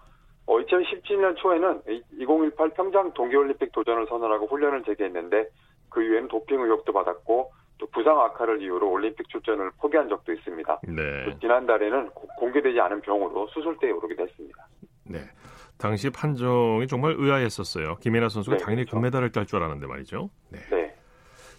어, 0.45 0.57
2017년 0.59 1.37
초에는 1.37 1.81
2018 2.19 2.69
평창 2.71 3.13
동계올림픽 3.13 3.71
도전을 3.71 4.07
선언하고 4.07 4.47
훈련을 4.47 4.83
재개했는데 4.83 5.47
그 5.89 6.03
이후에는 6.03 6.27
도핑 6.27 6.59
의혹도 6.59 6.91
받았고 6.91 7.51
또 7.77 7.87
부상 7.87 8.19
악화를 8.19 8.61
이유로 8.61 8.89
올림픽 8.89 9.29
출전을 9.29 9.71
포기한 9.79 10.09
적도 10.09 10.33
있습니다. 10.33 10.81
네. 10.87 11.37
지난달에는 11.39 12.09
공개되지 12.37 12.79
않은 12.79 13.01
병으로 13.01 13.47
수술대에 13.47 13.91
오르기도 13.91 14.23
했습니다. 14.23 14.67
네. 15.05 15.19
당시 15.77 16.09
판정이 16.09 16.87
정말 16.87 17.15
의아했었어요. 17.17 17.97
김연아 17.97 18.29
선수가 18.29 18.57
네, 18.57 18.63
당연히 18.63 18.83
그렇죠. 18.83 18.97
금메달을 18.97 19.31
딸 19.31 19.45
줄 19.45 19.57
알았는데 19.57 19.87
말이죠. 19.87 20.29
네. 20.49 20.59
네. 20.69 20.95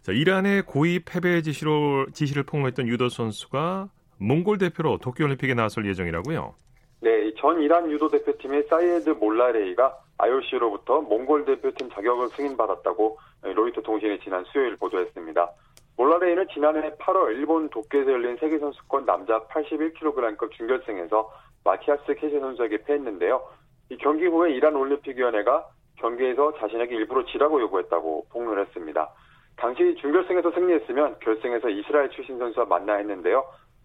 자, 0.03 0.13
이란의 0.13 0.63
고위 0.63 1.01
패배 1.01 1.43
지시로 1.43 2.07
지시를 2.13 2.43
폭로했던 2.45 2.89
유도 2.89 3.09
선수가 3.09 3.89
몽골 4.19 4.59
대표로 4.59 4.99
도쿄올림픽에 4.99 5.55
나설 5.55 5.87
예정이라고요. 5.87 6.55
네, 7.01 7.35
전 7.35 7.61
이란 7.61 7.91
유도 7.91 8.09
대표팀의 8.09 8.65
사이에드 8.65 9.11
몰라레이가 9.11 9.99
IOC로부터 10.19 11.03
몽골 11.03 11.45
대표팀 11.45 11.91
자격을 11.91 12.29
승인받았다고 12.29 13.19
로이터 13.43 13.83
통신이 13.83 14.21
지난 14.21 14.45
수요일 14.45 14.77
보도했습니다. 14.77 15.51
몰라레이는 15.97 16.47
지난해 16.53 16.91
8월 16.97 17.37
일본 17.37 17.69
도쿄에서 17.69 18.13
열린 18.13 18.37
세계선수권 18.39 19.05
남자 19.05 19.41
81kg급 19.49 20.51
준결승에서 20.53 21.31
마티아스 21.65 22.15
케세 22.15 22.41
선수에게 22.41 22.85
패했는데요. 22.85 23.43
이 23.91 23.97
경기 23.99 24.27
후에 24.27 24.53
이란 24.53 24.75
올림픽위원회가 24.77 25.67
경기에서 25.97 26.55
자신에게 26.59 26.97
일부러 26.97 27.25
지라고 27.27 27.61
요구했다고 27.61 28.27
폭로했습니다. 28.31 29.11
당시 29.57 29.95
준결승에서 30.01 30.51
승리했으면 30.51 31.19
결승에서 31.21 31.69
이스라엘 31.69 32.11
출신 32.11 32.39
선수와 32.39 32.67
만나야 32.67 32.99
했는데요. 32.99 33.45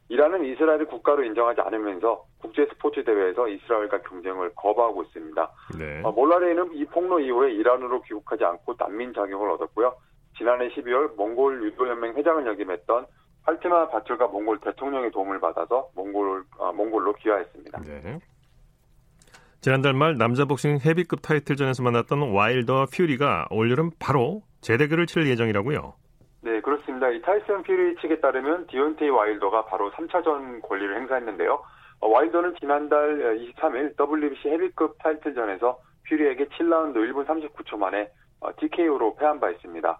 이란은 0.09 0.43
이스라엘을 0.43 0.87
국가로 0.87 1.23
인정하지 1.23 1.61
않으면서 1.61 2.25
국제 2.39 2.65
스포츠 2.65 3.03
대회에서 3.03 3.47
이스라엘과 3.47 4.01
경쟁을 4.01 4.51
거부하고 4.55 5.03
있습니다. 5.03 5.51
네. 5.77 6.01
어, 6.03 6.11
몰라레이는 6.11 6.73
이 6.73 6.85
폭로 6.85 7.19
이후에 7.19 7.51
이란으로 7.53 8.01
귀국하지 8.01 8.43
않고 8.43 8.75
난민 8.77 9.13
자격을 9.13 9.49
얻었고요. 9.51 9.95
지난해 10.37 10.69
12월 10.69 11.15
몽골 11.15 11.63
유도연맹 11.63 12.15
회장을 12.15 12.45
역임했던 12.47 13.05
칼트마 13.45 13.89
바툴가 13.89 14.27
몽골 14.27 14.59
대통령의 14.59 15.11
도움을 15.11 15.39
받아서 15.39 15.89
몽골 15.95 16.43
어, 16.57 16.73
몽골로 16.73 17.13
귀화했습니다. 17.13 17.81
네. 17.83 18.19
지난달 19.61 19.93
말 19.93 20.17
남자 20.17 20.45
복싱 20.45 20.79
헤비급 20.83 21.21
타이틀전에서 21.21 21.83
만났던 21.83 22.31
와일더 22.31 22.87
퓨리가 22.91 23.47
올여름 23.51 23.91
바로 23.99 24.41
재대결을 24.61 25.05
치를 25.05 25.27
예정이라고요. 25.27 25.93
네, 26.41 26.61
그렇습니다. 26.61 27.09
이 27.09 27.21
타이슨 27.21 27.63
퓨리 27.63 27.95
측에 27.97 28.19
따르면 28.19 28.67
디온테이 28.67 29.09
와일더가 29.09 29.65
바로 29.65 29.91
3차전 29.91 30.61
권리를 30.61 30.95
행사했는데요. 30.97 31.61
어, 32.01 32.07
와일더는 32.07 32.55
지난달 32.59 33.37
23일 33.37 33.99
WBC 33.99 34.49
헤비급 34.49 34.97
타이틀전에서 34.99 35.79
퓨리에게 36.07 36.45
7라운드 36.45 36.95
1분 36.95 37.25
39초 37.25 37.77
만에 37.77 38.09
어, 38.39 38.49
TKO로 38.57 39.15
패한 39.15 39.39
바 39.39 39.49
있습니다. 39.49 39.99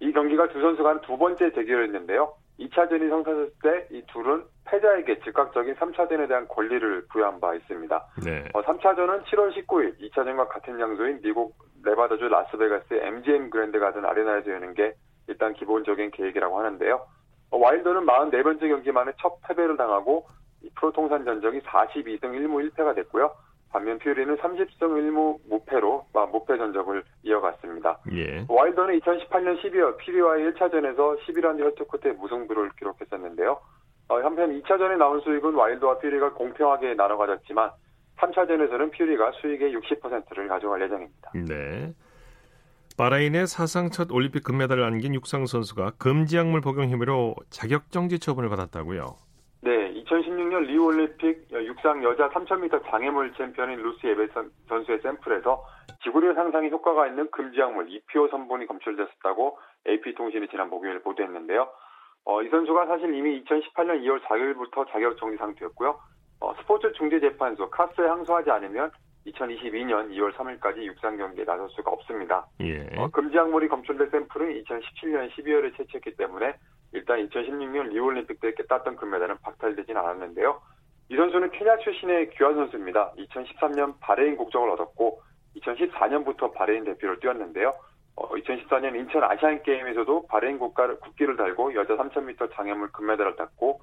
이 0.00 0.12
경기가 0.12 0.48
두 0.48 0.60
선수가 0.60 0.88
한두 0.88 1.18
번째 1.18 1.50
대결이었는데요. 1.52 2.34
2차전이 2.60 3.08
성사됐을 3.08 3.52
때 3.62 3.70
이 3.90 4.02
둘은 4.06 4.44
패자에게 4.66 5.20
즉각적인 5.20 5.74
3차전에 5.74 6.28
대한 6.28 6.46
권리를 6.46 7.06
부여한 7.08 7.40
바 7.40 7.54
있습니다. 7.54 8.06
네. 8.24 8.44
어, 8.54 8.62
3차전은 8.62 9.24
7월 9.24 9.52
19일 9.54 9.98
2차전과 9.98 10.48
같은 10.48 10.78
장소인 10.78 11.20
미국 11.22 11.56
네바다주 11.84 12.28
라스베가스의 12.28 13.06
MGM 13.06 13.50
그랜드 13.50 13.78
가든 13.78 14.04
아레나에서 14.04 14.52
여는 14.52 14.74
게 14.74 14.94
일단 15.30 15.54
기본적인 15.54 16.10
계획이라고 16.10 16.58
하는데요. 16.58 17.06
어, 17.50 17.58
와일드는 17.58 18.04
44번째 18.04 18.60
경기만에 18.68 19.12
첫 19.20 19.40
패배를 19.46 19.76
당하고 19.76 20.26
프로 20.76 20.92
통산 20.92 21.24
전적이 21.24 21.60
42승 21.60 22.22
1무 22.22 22.70
1패가 22.70 22.94
됐고요. 22.94 23.32
반면 23.70 23.98
퓨리는 23.98 24.36
30승 24.36 24.80
1무 24.80 25.38
무패로 25.48 26.06
무패 26.32 26.58
전적을 26.58 27.04
이어갔습니다. 27.22 28.00
예. 28.12 28.44
와일더는 28.48 28.98
2018년 28.98 29.62
12월 29.62 29.96
퓨리와의 29.98 30.52
1차전에서 30.52 31.20
11라운드 31.20 31.60
혈투 31.60 31.86
끝에 31.86 32.12
무승부를 32.14 32.70
기록했었는데요. 32.76 33.60
어, 34.08 34.18
한편 34.18 34.50
2차전에 34.60 34.98
나온 34.98 35.20
수익은 35.20 35.54
와일드와 35.54 35.98
퓨리가 35.98 36.32
공평하게 36.32 36.94
나눠 36.94 37.16
가졌지만 37.16 37.70
3차전에서는 38.18 38.92
퓨리가 38.92 39.32
수익의 39.40 39.74
60%를 39.76 40.48
가져갈 40.48 40.82
예정입니다. 40.82 41.30
네. 41.34 41.94
바라인의 43.00 43.46
사상 43.46 43.88
첫 43.88 44.12
올림픽 44.12 44.44
금메달을 44.44 44.84
안긴 44.84 45.14
육상 45.14 45.46
선수가 45.46 45.92
금지 45.92 46.36
약물 46.36 46.60
복용 46.60 46.90
혐의로 46.90 47.34
자격 47.48 47.90
정지 47.90 48.18
처분을 48.18 48.50
받았다고요. 48.50 49.16
네, 49.62 49.94
2016년 49.94 50.66
리우 50.66 50.84
올림픽 50.84 51.48
육상 51.50 52.04
여자 52.04 52.28
3000m 52.28 52.82
장애물 52.90 53.32
챔피언인 53.38 53.80
루시 53.80 54.06
에베 54.06 54.26
선수의 54.68 55.00
샘플에서 55.00 55.64
지구력 56.02 56.34
상상에 56.34 56.68
효과가 56.68 57.06
있는 57.06 57.30
금지 57.30 57.58
약물 57.58 57.86
EPO 57.88 58.28
성분이 58.28 58.66
검출됐었다고 58.66 59.58
AP통신이 59.88 60.48
지난 60.48 60.68
목요일 60.68 61.00
보도했는데요. 61.00 61.68
어, 62.26 62.42
이 62.42 62.50
선수가 62.50 62.84
사실 62.84 63.14
이미 63.14 63.42
2018년 63.44 64.04
2월 64.04 64.20
4일부터 64.24 64.86
자격 64.92 65.16
정지 65.16 65.38
상태였고요. 65.38 65.98
어, 66.40 66.54
스포츠 66.60 66.92
중재재판소 66.92 67.70
카스에 67.70 68.06
항소하지 68.06 68.50
않으면 68.50 68.90
2022년 69.26 70.10
2월 70.10 70.32
3일까지 70.34 70.82
육상 70.84 71.16
경기에 71.16 71.44
나설 71.44 71.68
수가 71.70 71.90
없습니다. 71.90 72.46
예. 72.60 72.88
어, 72.96 73.08
금지 73.10 73.36
약물이 73.36 73.68
검출된 73.68 74.10
샘플은 74.10 74.62
2017년 74.62 75.30
12월에 75.32 75.76
채취했기 75.76 76.16
때문에 76.16 76.54
일단 76.92 77.26
2016년 77.28 77.88
리우올림픽 77.90 78.40
때 78.40 78.52
땄던 78.68 78.96
금메달은 78.96 79.36
박탈되진 79.42 79.96
않았는데요. 79.96 80.60
이 81.10 81.16
선수는 81.16 81.50
케냐 81.50 81.76
출신의 81.78 82.30
귀화 82.30 82.54
선수입니다. 82.54 83.12
2013년 83.18 83.94
바레인 84.00 84.36
국적을 84.36 84.70
얻었고 84.70 85.20
2014년부터 85.56 86.54
바레인 86.54 86.84
대표를 86.84 87.20
뛰었는데요. 87.20 87.74
어, 88.16 88.28
2014년 88.28 88.96
인천 88.96 89.22
아시안 89.24 89.62
게임에서도 89.62 90.26
바레인 90.26 90.58
국가를 90.58 90.98
국기를 91.00 91.36
달고 91.36 91.74
여자 91.74 91.96
3000m 91.96 92.54
장애물 92.54 92.92
금메달을 92.92 93.36
땄고 93.36 93.80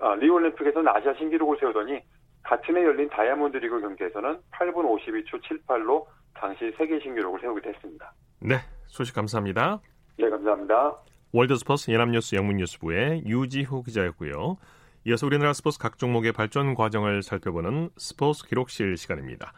아, 0.00 0.14
리우올림픽에서는 0.16 0.88
아시아 0.88 1.14
신기록을 1.14 1.58
세우더니 1.60 2.00
같은 2.44 2.76
해 2.76 2.84
열린 2.84 3.08
다이아몬드 3.08 3.56
리그 3.56 3.80
경기에서는 3.80 4.38
8분 4.52 4.74
52초 4.74 5.40
78로 5.66 6.06
당시 6.34 6.72
세계 6.76 7.00
신기록을 7.00 7.40
세우기도 7.40 7.70
했습니다. 7.70 8.12
네, 8.40 8.56
소식 8.86 9.14
감사합니다. 9.14 9.80
네, 10.18 10.28
감사합니다. 10.28 10.94
월드스포츠 11.32 11.90
연합뉴스 11.90 12.36
영문뉴스부의 12.36 13.24
유지호 13.26 13.82
기자였고요. 13.82 14.58
이어서 15.06 15.26
우리나라 15.26 15.52
스포츠 15.52 15.78
각 15.78 15.98
종목의 15.98 16.32
발전 16.32 16.74
과정을 16.74 17.22
살펴보는 17.22 17.90
스포츠 17.96 18.46
기록실 18.46 18.96
시간입니다. 18.96 19.52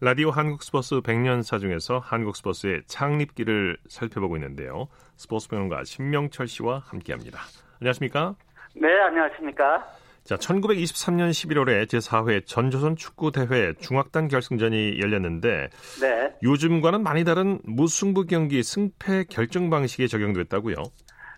라디오 0.00 0.30
한국 0.30 0.62
스포츠 0.62 1.00
100년사 1.00 1.60
중에서 1.60 1.98
한국 1.98 2.36
스포츠의 2.36 2.82
창립기를 2.86 3.78
살펴보고 3.88 4.36
있는데요. 4.36 4.88
스포츠 5.16 5.48
평론가 5.48 5.84
신명철 5.84 6.48
씨와 6.48 6.80
함께합니다. 6.80 7.38
안녕하십니까? 7.80 8.34
네, 8.74 8.88
안녕하십니까? 9.00 9.86
자, 10.24 10.36
1923년 10.36 11.28
11월에 11.28 11.84
제4회 11.84 12.46
전조선 12.46 12.96
축구 12.96 13.30
대회 13.30 13.74
중학단 13.74 14.28
결승전이 14.28 14.98
열렸는데 14.98 15.68
네. 16.00 16.34
요즘과는 16.42 17.02
많이 17.02 17.24
다른 17.24 17.58
무승부 17.64 18.24
경기 18.24 18.62
승패 18.62 19.24
결정 19.28 19.68
방식이 19.68 20.08
적용됐다고요. 20.08 20.76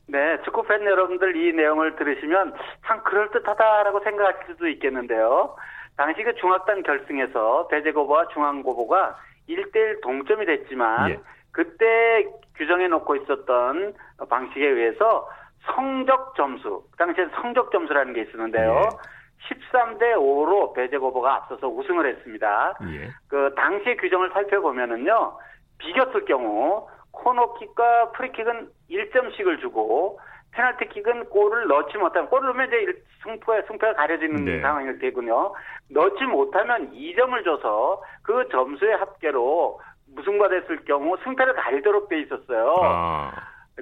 네, 0.06 0.40
축구 0.44 0.62
팬 0.62 0.84
여러분들 0.84 1.34
이 1.36 1.52
내용을 1.52 1.96
들으시면 1.96 2.54
참 2.86 3.02
그럴듯하다라고 3.02 4.04
생각할 4.04 4.36
수도 4.46 4.68
있겠는데요. 4.68 5.56
당시 5.96 6.22
그 6.22 6.36
중학단 6.36 6.84
결승에서 6.84 7.66
대제고보와 7.68 8.28
중앙고보가 8.28 9.16
1대1 9.48 10.00
동점이 10.00 10.46
됐지만 10.46 11.10
예. 11.10 11.20
그때 11.50 12.24
규정해 12.54 12.86
놓고 12.86 13.16
있었던 13.16 13.94
방식에 14.28 14.64
의해서 14.64 15.28
성적 15.66 16.34
점수, 16.36 16.84
그 16.90 16.96
당시에 16.96 17.26
성적 17.40 17.70
점수라는 17.70 18.12
게 18.12 18.22
있었는데요. 18.22 18.82
예. 18.84 19.16
13대 19.48 20.14
5로 20.14 20.74
배제고보가 20.74 21.34
앞서서 21.34 21.68
우승을 21.68 22.06
했습니다. 22.06 22.74
예. 22.82 23.10
그 23.28 23.52
당시 23.56 23.96
규정을 23.96 24.30
살펴보면은요, 24.32 25.38
비겼을 25.78 26.24
경우 26.24 26.88
코너킥과 27.12 28.12
프리킥은 28.12 28.68
1점씩을 28.90 29.60
주고 29.60 30.18
페널티킥은 30.52 31.28
골을 31.28 31.66
넣지 31.66 31.98
못하면 31.98 32.28
골을 32.28 32.46
넣으면 32.46 32.68
이제 32.68 33.02
승부에 33.22 33.62
승패가 33.66 33.94
가려지는 33.94 34.44
네. 34.44 34.60
상황이 34.60 34.98
되군요. 34.98 35.52
넣지 35.90 36.24
못하면 36.24 36.90
2점을 36.92 37.44
줘서 37.44 38.02
그 38.22 38.48
점수의 38.50 38.96
합계로 38.96 39.80
무승부가 40.14 40.48
됐을 40.48 40.84
경우 40.84 41.16
승패를 41.24 41.54
가리도록 41.54 42.08
돼 42.08 42.20
있었어요. 42.20 42.74
아. 42.82 43.32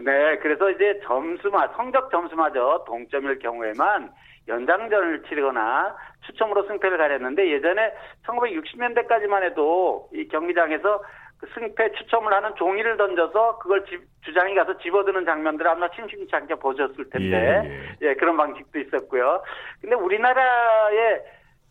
네, 0.00 0.38
그래서 0.38 0.70
이제 0.70 1.00
점수마, 1.04 1.68
성적 1.76 2.10
점수마저 2.10 2.84
동점일 2.86 3.38
경우에만 3.38 4.10
연장전을 4.48 5.22
치르거나 5.22 5.96
추첨으로 6.26 6.66
승패를 6.66 6.98
가렸는데 6.98 7.50
예전에 7.50 7.92
1960년대까지만 8.26 9.42
해도 9.44 10.08
이 10.12 10.26
경기장에서 10.28 11.02
그 11.38 11.46
승패 11.54 11.92
추첨을 11.92 12.32
하는 12.32 12.54
종이를 12.56 12.96
던져서 12.96 13.58
그걸 13.58 13.84
집, 13.86 14.02
주장이 14.22 14.54
가서 14.54 14.78
집어드는 14.78 15.24
장면들을 15.24 15.70
아마 15.70 15.88
심심치 15.94 16.34
않게 16.34 16.56
보셨을 16.56 17.10
텐데 17.10 17.62
예, 17.64 17.68
예. 17.68 18.08
예, 18.08 18.14
그런 18.14 18.36
방식도 18.36 18.78
있었고요. 18.78 19.42
근데 19.80 19.94
우리나라의 19.94 21.22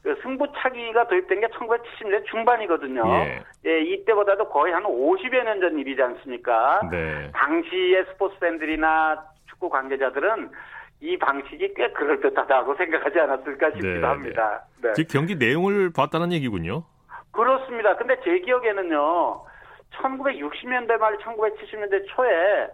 그 0.03 0.19
승부차기가 0.21 1.07
도입된 1.07 1.39
게 1.39 1.47
1970년대 1.47 2.25
중반이거든요. 2.25 3.03
예. 3.07 3.43
예. 3.65 3.81
이때보다도 3.83 4.49
거의 4.49 4.73
한 4.73 4.83
50여 4.83 5.43
년 5.45 5.61
전 5.61 5.79
일이지 5.79 6.01
않습니까? 6.01 6.81
네. 6.91 7.31
당시의 7.33 8.05
스포츠 8.11 8.37
팬들이나 8.39 9.23
축구 9.49 9.69
관계자들은 9.69 10.49
이 10.99 11.17
방식이 11.17 11.73
꽤 11.75 11.89
그럴듯하다고 11.91 12.75
생각하지 12.77 13.19
않았을까 13.19 13.67
싶기도 13.71 13.87
네, 13.87 13.99
네. 13.99 14.05
합니다. 14.07 14.63
네. 14.81 14.91
즉 14.93 15.07
경기 15.09 15.35
내용을 15.35 15.91
봤다는 15.93 16.33
얘기군요. 16.33 16.83
그렇습니다. 17.31 17.95
근데 17.95 18.17
제 18.25 18.39
기억에는요. 18.39 19.41
1960년대 20.01 20.97
말 20.97 21.17
1970년대 21.17 22.05
초에 22.07 22.67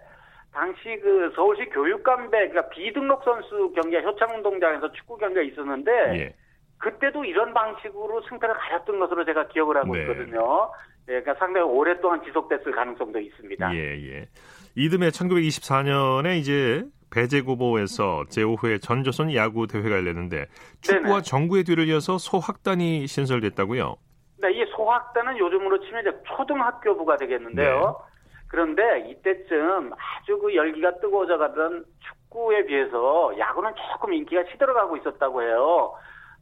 당시 0.51 0.97
그 1.03 1.31
서울시 1.35 1.65
교육감배 1.65 2.49
그러니까 2.49 2.69
비등록 2.69 3.23
선수 3.23 3.71
경기가 3.75 4.01
효창운동장에서 4.01 4.91
축구 4.93 5.17
경기가 5.17 5.41
있었는데 5.41 5.91
예. 6.15 6.33
그때도 6.79 7.25
이런 7.25 7.53
방식으로 7.53 8.21
승패를 8.29 8.55
가렸던 8.55 8.99
것으로 8.99 9.25
제가 9.25 9.47
기억을 9.49 9.77
하고 9.77 9.95
네. 9.95 10.01
있거든요. 10.01 10.71
예, 11.09 11.21
그러니까 11.21 11.35
상당히 11.35 11.65
오랫동안 11.67 12.23
지속됐을 12.23 12.71
가능성도 12.71 13.19
있습니다. 13.19 13.75
예, 13.75 13.79
예. 13.79 14.27
이듬해 14.75 15.09
1924년에 15.09 16.37
이제 16.37 16.83
배제고보에서 17.11 18.25
제5회 18.29 18.81
전조선 18.81 19.33
야구 19.33 19.67
대회가 19.67 19.95
열렸는데 19.97 20.45
축구와 20.81 21.09
네네. 21.09 21.21
정구의 21.23 21.63
뒤를 21.63 21.87
이어서 21.87 22.17
소학단이 22.17 23.07
신설됐다고요? 23.07 23.95
네, 24.41 24.51
이 24.51 24.65
소학단은 24.75 25.37
요즘으로 25.37 25.79
치면 25.81 26.01
이제 26.01 26.17
초등학교부가 26.27 27.17
되겠는데요. 27.17 27.97
네. 27.99 28.09
그런데 28.47 29.09
이때쯤 29.09 29.91
아주 29.93 30.39
그 30.39 30.55
열기가 30.55 30.99
뜨거워져 30.99 31.37
가던 31.37 31.83
축구에 31.99 32.65
비해서 32.65 33.33
야구는 33.37 33.71
조금 33.91 34.13
인기가 34.13 34.43
시들어가고 34.51 34.97
있었다고 34.97 35.41
해요. 35.41 35.93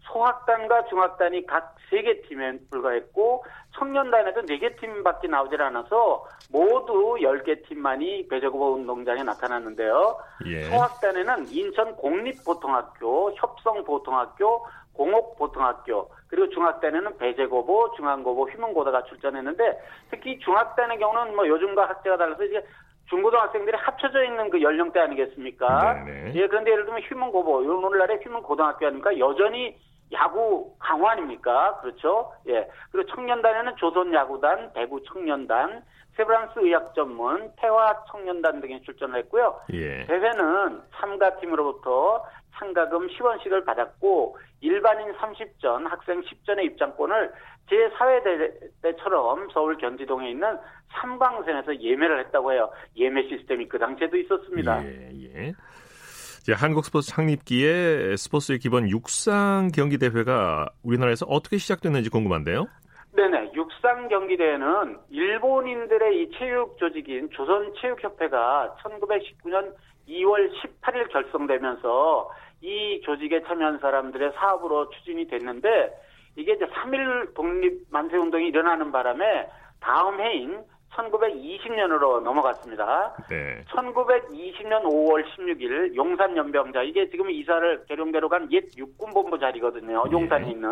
소학단과 0.07 0.85
중학단이 0.85 1.45
각 1.45 1.75
3개 1.91 2.27
팀에 2.27 2.57
불과했고 2.69 3.45
청년단에도 3.75 4.41
4개 4.41 4.79
팀밖에 4.79 5.27
나오질 5.27 5.61
않아서 5.61 6.25
모두 6.51 7.17
10개 7.19 7.67
팀만이 7.67 8.27
배저고보 8.27 8.73
운동장에 8.73 9.23
나타났는데요. 9.23 10.17
예. 10.45 10.63
소학단에는 10.63 11.47
인천 11.49 11.95
공립보통학교, 11.95 13.31
협성보통학교, 13.35 14.65
공옥보통학교 14.93 16.09
그리고 16.27 16.49
중학단에는 16.49 17.17
배제고보, 17.17 17.93
중앙고보, 17.95 18.45
휘문고다가 18.49 19.03
출전했는데 19.03 19.79
특히 20.09 20.39
중학단의 20.39 20.97
경우는 20.97 21.35
뭐 21.35 21.47
요즘과 21.47 21.87
학제가 21.87 22.17
달라서 22.17 22.43
이제 22.45 22.65
중고등학생들이 23.09 23.77
합쳐져 23.77 24.23
있는 24.23 24.49
그 24.49 24.61
연령대 24.61 24.99
아니겠습니까? 24.99 26.03
네네. 26.03 26.33
예, 26.35 26.47
그런데 26.47 26.71
예를 26.71 26.85
들면 26.85 27.03
휘문고보, 27.03 27.57
오늘날의 27.59 28.19
휘문고등학교 28.21 28.85
아닙니까? 28.85 29.17
여전히 29.17 29.77
야구 30.13 30.75
강화 30.79 31.11
아닙니까? 31.11 31.79
그렇죠? 31.81 32.31
예. 32.47 32.67
그리고 32.91 33.09
청년단에는 33.13 33.75
조선야구단, 33.77 34.73
대구 34.73 35.03
청년단, 35.03 35.83
세브란스 36.15 36.59
의학 36.59 36.95
전문, 36.95 37.51
태화 37.57 38.03
청년단 38.09 38.59
등이 38.61 38.81
출전을 38.81 39.19
했고요. 39.19 39.59
예. 39.73 40.05
대회는 40.05 40.81
참가팀으로부터 40.95 42.25
참가금 42.57 43.07
10원씩을 43.07 43.65
받았고 43.65 44.37
일반인 44.61 45.13
30전, 45.13 45.87
학생 45.87 46.21
10전의 46.21 46.65
입장권을 46.65 47.31
제4회 47.69 48.81
때처럼 48.81 49.49
서울 49.53 49.77
견지동에 49.77 50.31
있는 50.31 50.57
삼광선에서 50.93 51.81
예매를 51.81 52.25
했다고 52.25 52.53
해요. 52.53 52.71
예매 52.95 53.27
시스템이 53.27 53.67
그 53.67 53.77
당시에도 53.77 54.17
있었습니다. 54.17 54.83
예, 54.85 55.11
예. 55.13 55.53
한국 56.53 56.85
스포츠 56.85 57.09
창립기에 57.09 58.15
스포츠의 58.15 58.59
기본 58.59 58.89
육상 58.89 59.69
경기 59.73 59.97
대회가 59.97 60.67
우리나라에서 60.83 61.25
어떻게 61.25 61.57
시작됐는지 61.57 62.09
궁금한데요. 62.09 62.67
네네. 63.15 63.51
육상 63.53 64.07
경기 64.07 64.37
대회는 64.37 64.97
일본인들의 65.09 66.21
이 66.21 66.31
체육 66.37 66.77
조직인 66.77 67.29
조선체육협회가 67.31 68.75
1919년 68.81 69.73
2월 70.07 70.51
18일 70.61 71.11
결성되면서 71.11 72.29
이 72.61 73.01
조직에 73.03 73.43
참여한 73.43 73.79
사람들의 73.79 74.33
사업으로 74.35 74.89
추진이 74.89 75.27
됐는데 75.27 75.91
이게 76.35 76.53
이제 76.53 76.65
3일 76.65 77.33
독립 77.33 77.85
만세 77.89 78.17
운동이 78.17 78.47
일어나는 78.47 78.91
바람에 78.91 79.49
다음 79.79 80.21
해인 80.21 80.59
1920년으로 80.93 82.21
넘어갔습니다. 82.21 83.13
네. 83.29 83.63
1920년 83.69 84.83
5월 84.83 85.23
16일 85.35 85.95
용산 85.95 86.35
연병자 86.35 86.83
이게 86.83 87.09
지금 87.09 87.29
이사를 87.29 87.85
계룡대로 87.85 88.29
간 88.29 88.47
옛 88.51 88.65
육군본부 88.77 89.39
자리거든요. 89.39 90.03
예. 90.07 90.11
용산에 90.11 90.49
있는 90.49 90.69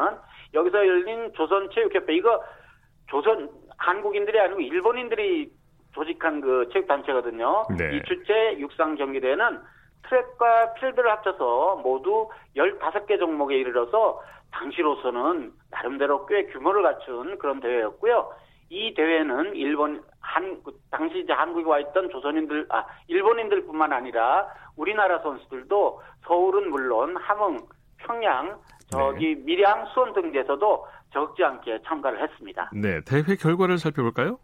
여기서 0.53 0.77
열린 0.87 1.31
조선체육협회 1.33 2.15
이거 2.15 2.41
조선 3.07 3.49
한국인들이 3.77 4.39
아니고 4.39 4.61
일본인들이 4.61 5.51
조직한 5.93 6.41
그 6.41 6.69
체육단체거든요. 6.71 7.65
네. 7.77 7.97
이 7.97 8.01
주체 8.03 8.57
육상 8.59 8.95
경기대회는 8.95 9.59
트랙과 10.07 10.73
필드를 10.75 11.11
합쳐서 11.11 11.81
모두 11.83 12.29
15개 12.55 13.19
종목에 13.19 13.57
이르러서 13.57 14.21
당시로서는 14.51 15.51
나름대로 15.71 16.25
꽤 16.27 16.45
규모를 16.45 16.83
갖춘 16.83 17.37
그런 17.37 17.59
대회였고요. 17.59 18.31
이 18.69 18.93
대회는 18.93 19.55
일본 19.55 20.03
한그 20.19 20.71
당시 20.89 21.19
이제 21.19 21.33
한국에 21.33 21.69
와 21.69 21.79
있던 21.79 22.09
조선인들 22.09 22.65
아 22.69 22.85
일본인들뿐만 23.07 23.93
아니라 23.93 24.47
우리나라 24.75 25.19
선수들도 25.19 26.01
서울은 26.25 26.69
물론 26.69 27.15
함흥, 27.17 27.59
평양, 27.97 28.59
저기 28.89 29.35
네. 29.35 29.41
밀양, 29.43 29.85
수원 29.93 30.13
등지에서도 30.13 30.87
적지 31.13 31.43
않게 31.43 31.79
참가를 31.85 32.21
했습니다. 32.21 32.69
네, 32.73 33.01
대회 33.05 33.35
결과를 33.35 33.77
살펴볼까요? 33.77 34.39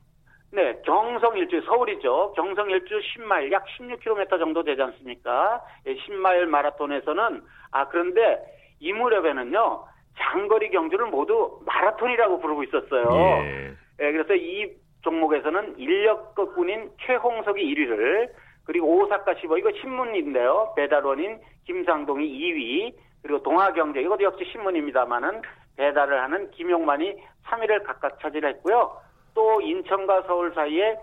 네, 0.53 0.79
경성 0.85 1.37
일주 1.37 1.61
서울이죠. 1.61 2.33
경성 2.35 2.69
일주 2.69 2.99
10마일 2.99 3.51
약 3.51 3.65
16km 3.77 4.37
정도 4.37 4.63
되지 4.63 4.81
않습니까? 4.81 5.61
10마일 5.85 6.41
예, 6.41 6.45
마라톤에서는 6.45 7.41
아 7.71 7.87
그런데 7.87 8.39
이 8.79 8.91
무렵에는요 8.91 9.85
장거리 10.19 10.69
경주를 10.69 11.07
모두 11.07 11.59
마라톤이라고 11.65 12.39
부르고 12.39 12.63
있었어요. 12.63 13.09
예. 13.13 13.75
예, 14.01 14.11
그래서 14.11 14.33
이 14.35 14.71
종목에서는 15.03 15.77
인력거꾼인 15.77 16.91
최홍석이 17.05 17.63
1위를 17.63 18.29
그리고 18.65 18.87
오사카 18.97 19.35
시버 19.35 19.57
이거 19.57 19.71
신문인데요. 19.79 20.73
배달원인 20.75 21.39
김상동이 21.65 22.27
2위 22.27 22.93
그리고 23.21 23.41
동아경제 23.43 24.01
이것도 24.01 24.23
역시 24.23 24.45
신문입니다만은 24.51 25.41
배달을 25.77 26.21
하는 26.21 26.49
김용만이 26.51 27.15
3위를 27.45 27.83
각각 27.83 28.19
차지했고요. 28.19 28.97
또 29.33 29.61
인천과 29.61 30.23
서울 30.23 30.53
사이에 30.53 30.97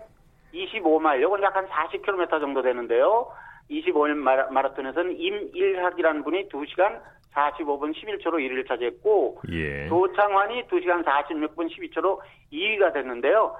25마일 0.53 1.21
이건 1.21 1.41
약 1.43 1.55
한 1.55 1.67
40km 1.67 2.29
정도 2.39 2.61
되는데요. 2.61 3.31
25일 3.69 4.15
마라톤에서는 4.51 5.15
임일학이라는 5.19 6.23
분이 6.23 6.49
2시간 6.49 6.99
45분 7.33 7.93
11초로 7.93 8.35
1위를 8.35 8.67
차지했고 8.67 9.41
예. 9.51 9.87
조창환이 9.87 10.63
2시간 10.63 11.03
46분 11.03 11.69
12초로 11.69 12.19
2위가 12.51 12.93
됐는데요. 12.93 13.55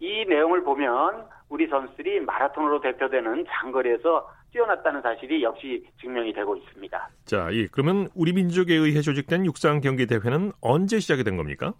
이 0.00 0.24
내용을 0.26 0.62
보면 0.64 1.26
우리 1.48 1.66
선수들이 1.66 2.20
마라톤으로 2.20 2.80
대표되는 2.80 3.46
장거리에서 3.48 4.28
뛰어났다는 4.52 5.02
사실이 5.02 5.42
역시 5.42 5.84
증명이 6.00 6.32
되고 6.32 6.56
있습니다. 6.56 7.08
자, 7.24 7.48
예, 7.52 7.66
그러면 7.72 8.08
우리 8.14 8.32
민족에 8.32 8.74
의해 8.74 9.00
조직된 9.00 9.44
육상 9.46 9.80
경기 9.80 10.06
대회는 10.06 10.52
언제 10.60 11.00
시작이 11.00 11.24
된 11.24 11.36
겁니까? 11.36 11.74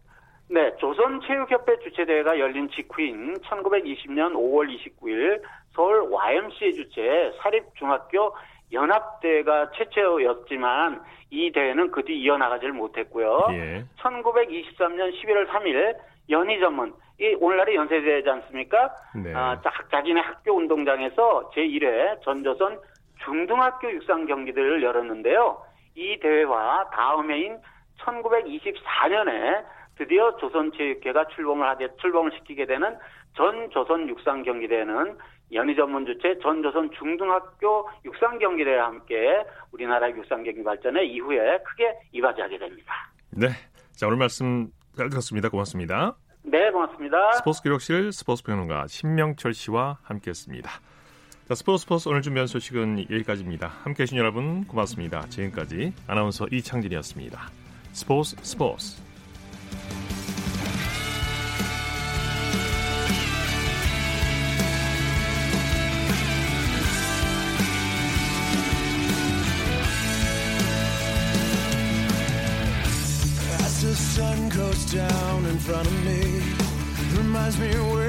네, 0.48 0.74
조선체육협회 0.78 1.78
주최대회가 1.84 2.38
열린 2.38 2.68
직후인 2.70 3.34
1920년 3.40 4.34
5월 4.34 4.68
29일 4.68 5.40
서울 5.72 6.02
YMCA 6.10 6.74
주최 6.74 7.32
사립중학교 7.40 8.34
연합대회가 8.74 9.70
최초였지만 9.72 11.02
이 11.30 11.50
대회는 11.52 11.90
그 11.90 12.02
뒤 12.04 12.18
이어나가지를 12.20 12.72
못했고요. 12.74 13.46
예. 13.52 13.84
1923년 14.00 15.12
11월 15.14 15.48
3일 15.48 15.96
연희 16.30 16.60
전문 16.60 16.92
이 17.20 17.34
오늘날의 17.40 17.76
연세대회지 17.76 18.28
않습니까? 18.28 18.90
네. 19.14 19.32
아, 19.34 19.60
자기네 19.90 20.20
학교 20.20 20.52
운동장에서 20.56 21.50
제1회 21.54 22.22
전조선 22.22 22.78
중등학교 23.24 23.90
육상 23.92 24.26
경기들을 24.26 24.82
열었는데요. 24.82 25.62
이 25.94 26.18
대회와 26.20 26.90
다음 26.92 27.30
해인 27.30 27.58
1924년에 28.00 29.64
드디어 29.96 30.36
조선체육회가 30.38 31.28
출범을 31.28 31.66
하게 31.68 31.88
출범을 32.00 32.32
시키게 32.32 32.66
되는 32.66 32.96
전 33.36 33.70
조선 33.70 34.08
육상 34.08 34.42
경기대회는 34.42 35.16
연희 35.52 35.76
전문 35.76 36.04
주최 36.06 36.38
전조선 36.42 36.90
중등학교 36.98 37.88
육상 38.04 38.38
경기대회와 38.38 38.86
함께 38.86 39.44
우리나라 39.72 40.10
육상 40.10 40.42
경기 40.42 40.62
발전에 40.62 41.04
이후에 41.04 41.58
크게 41.64 41.94
이바지하게 42.12 42.58
됩니다. 42.58 42.92
네. 43.30 43.48
자, 43.92 44.06
오늘 44.06 44.18
말씀 44.18 44.68
잘 44.96 45.08
들었습니다. 45.08 45.48
고맙습니다. 45.48 46.16
네, 46.42 46.70
고맙습니다. 46.70 47.32
스포츠 47.32 47.62
기록실 47.62 48.12
스포츠 48.12 48.42
평론가 48.42 48.86
신명철 48.86 49.54
씨와 49.54 49.98
함께했습니다. 50.02 50.70
자, 51.48 51.54
스포츠 51.54 51.82
스포츠 51.82 52.08
오늘 52.08 52.22
준비한 52.22 52.46
소식은 52.46 53.10
여기까지입니다. 53.10 53.68
함께해 53.68 54.06
주신 54.06 54.18
여러분 54.18 54.66
고맙습니다. 54.66 55.22
지금까지 55.28 55.92
아나운서 56.06 56.46
이창진이었습니다. 56.50 57.38
스포츠 57.92 58.36
스포츠 58.42 59.02
front 75.64 75.86
of 75.86 76.04
me. 76.04 76.42
Reminds 77.16 77.58
me 77.58 77.70
where 77.90 78.03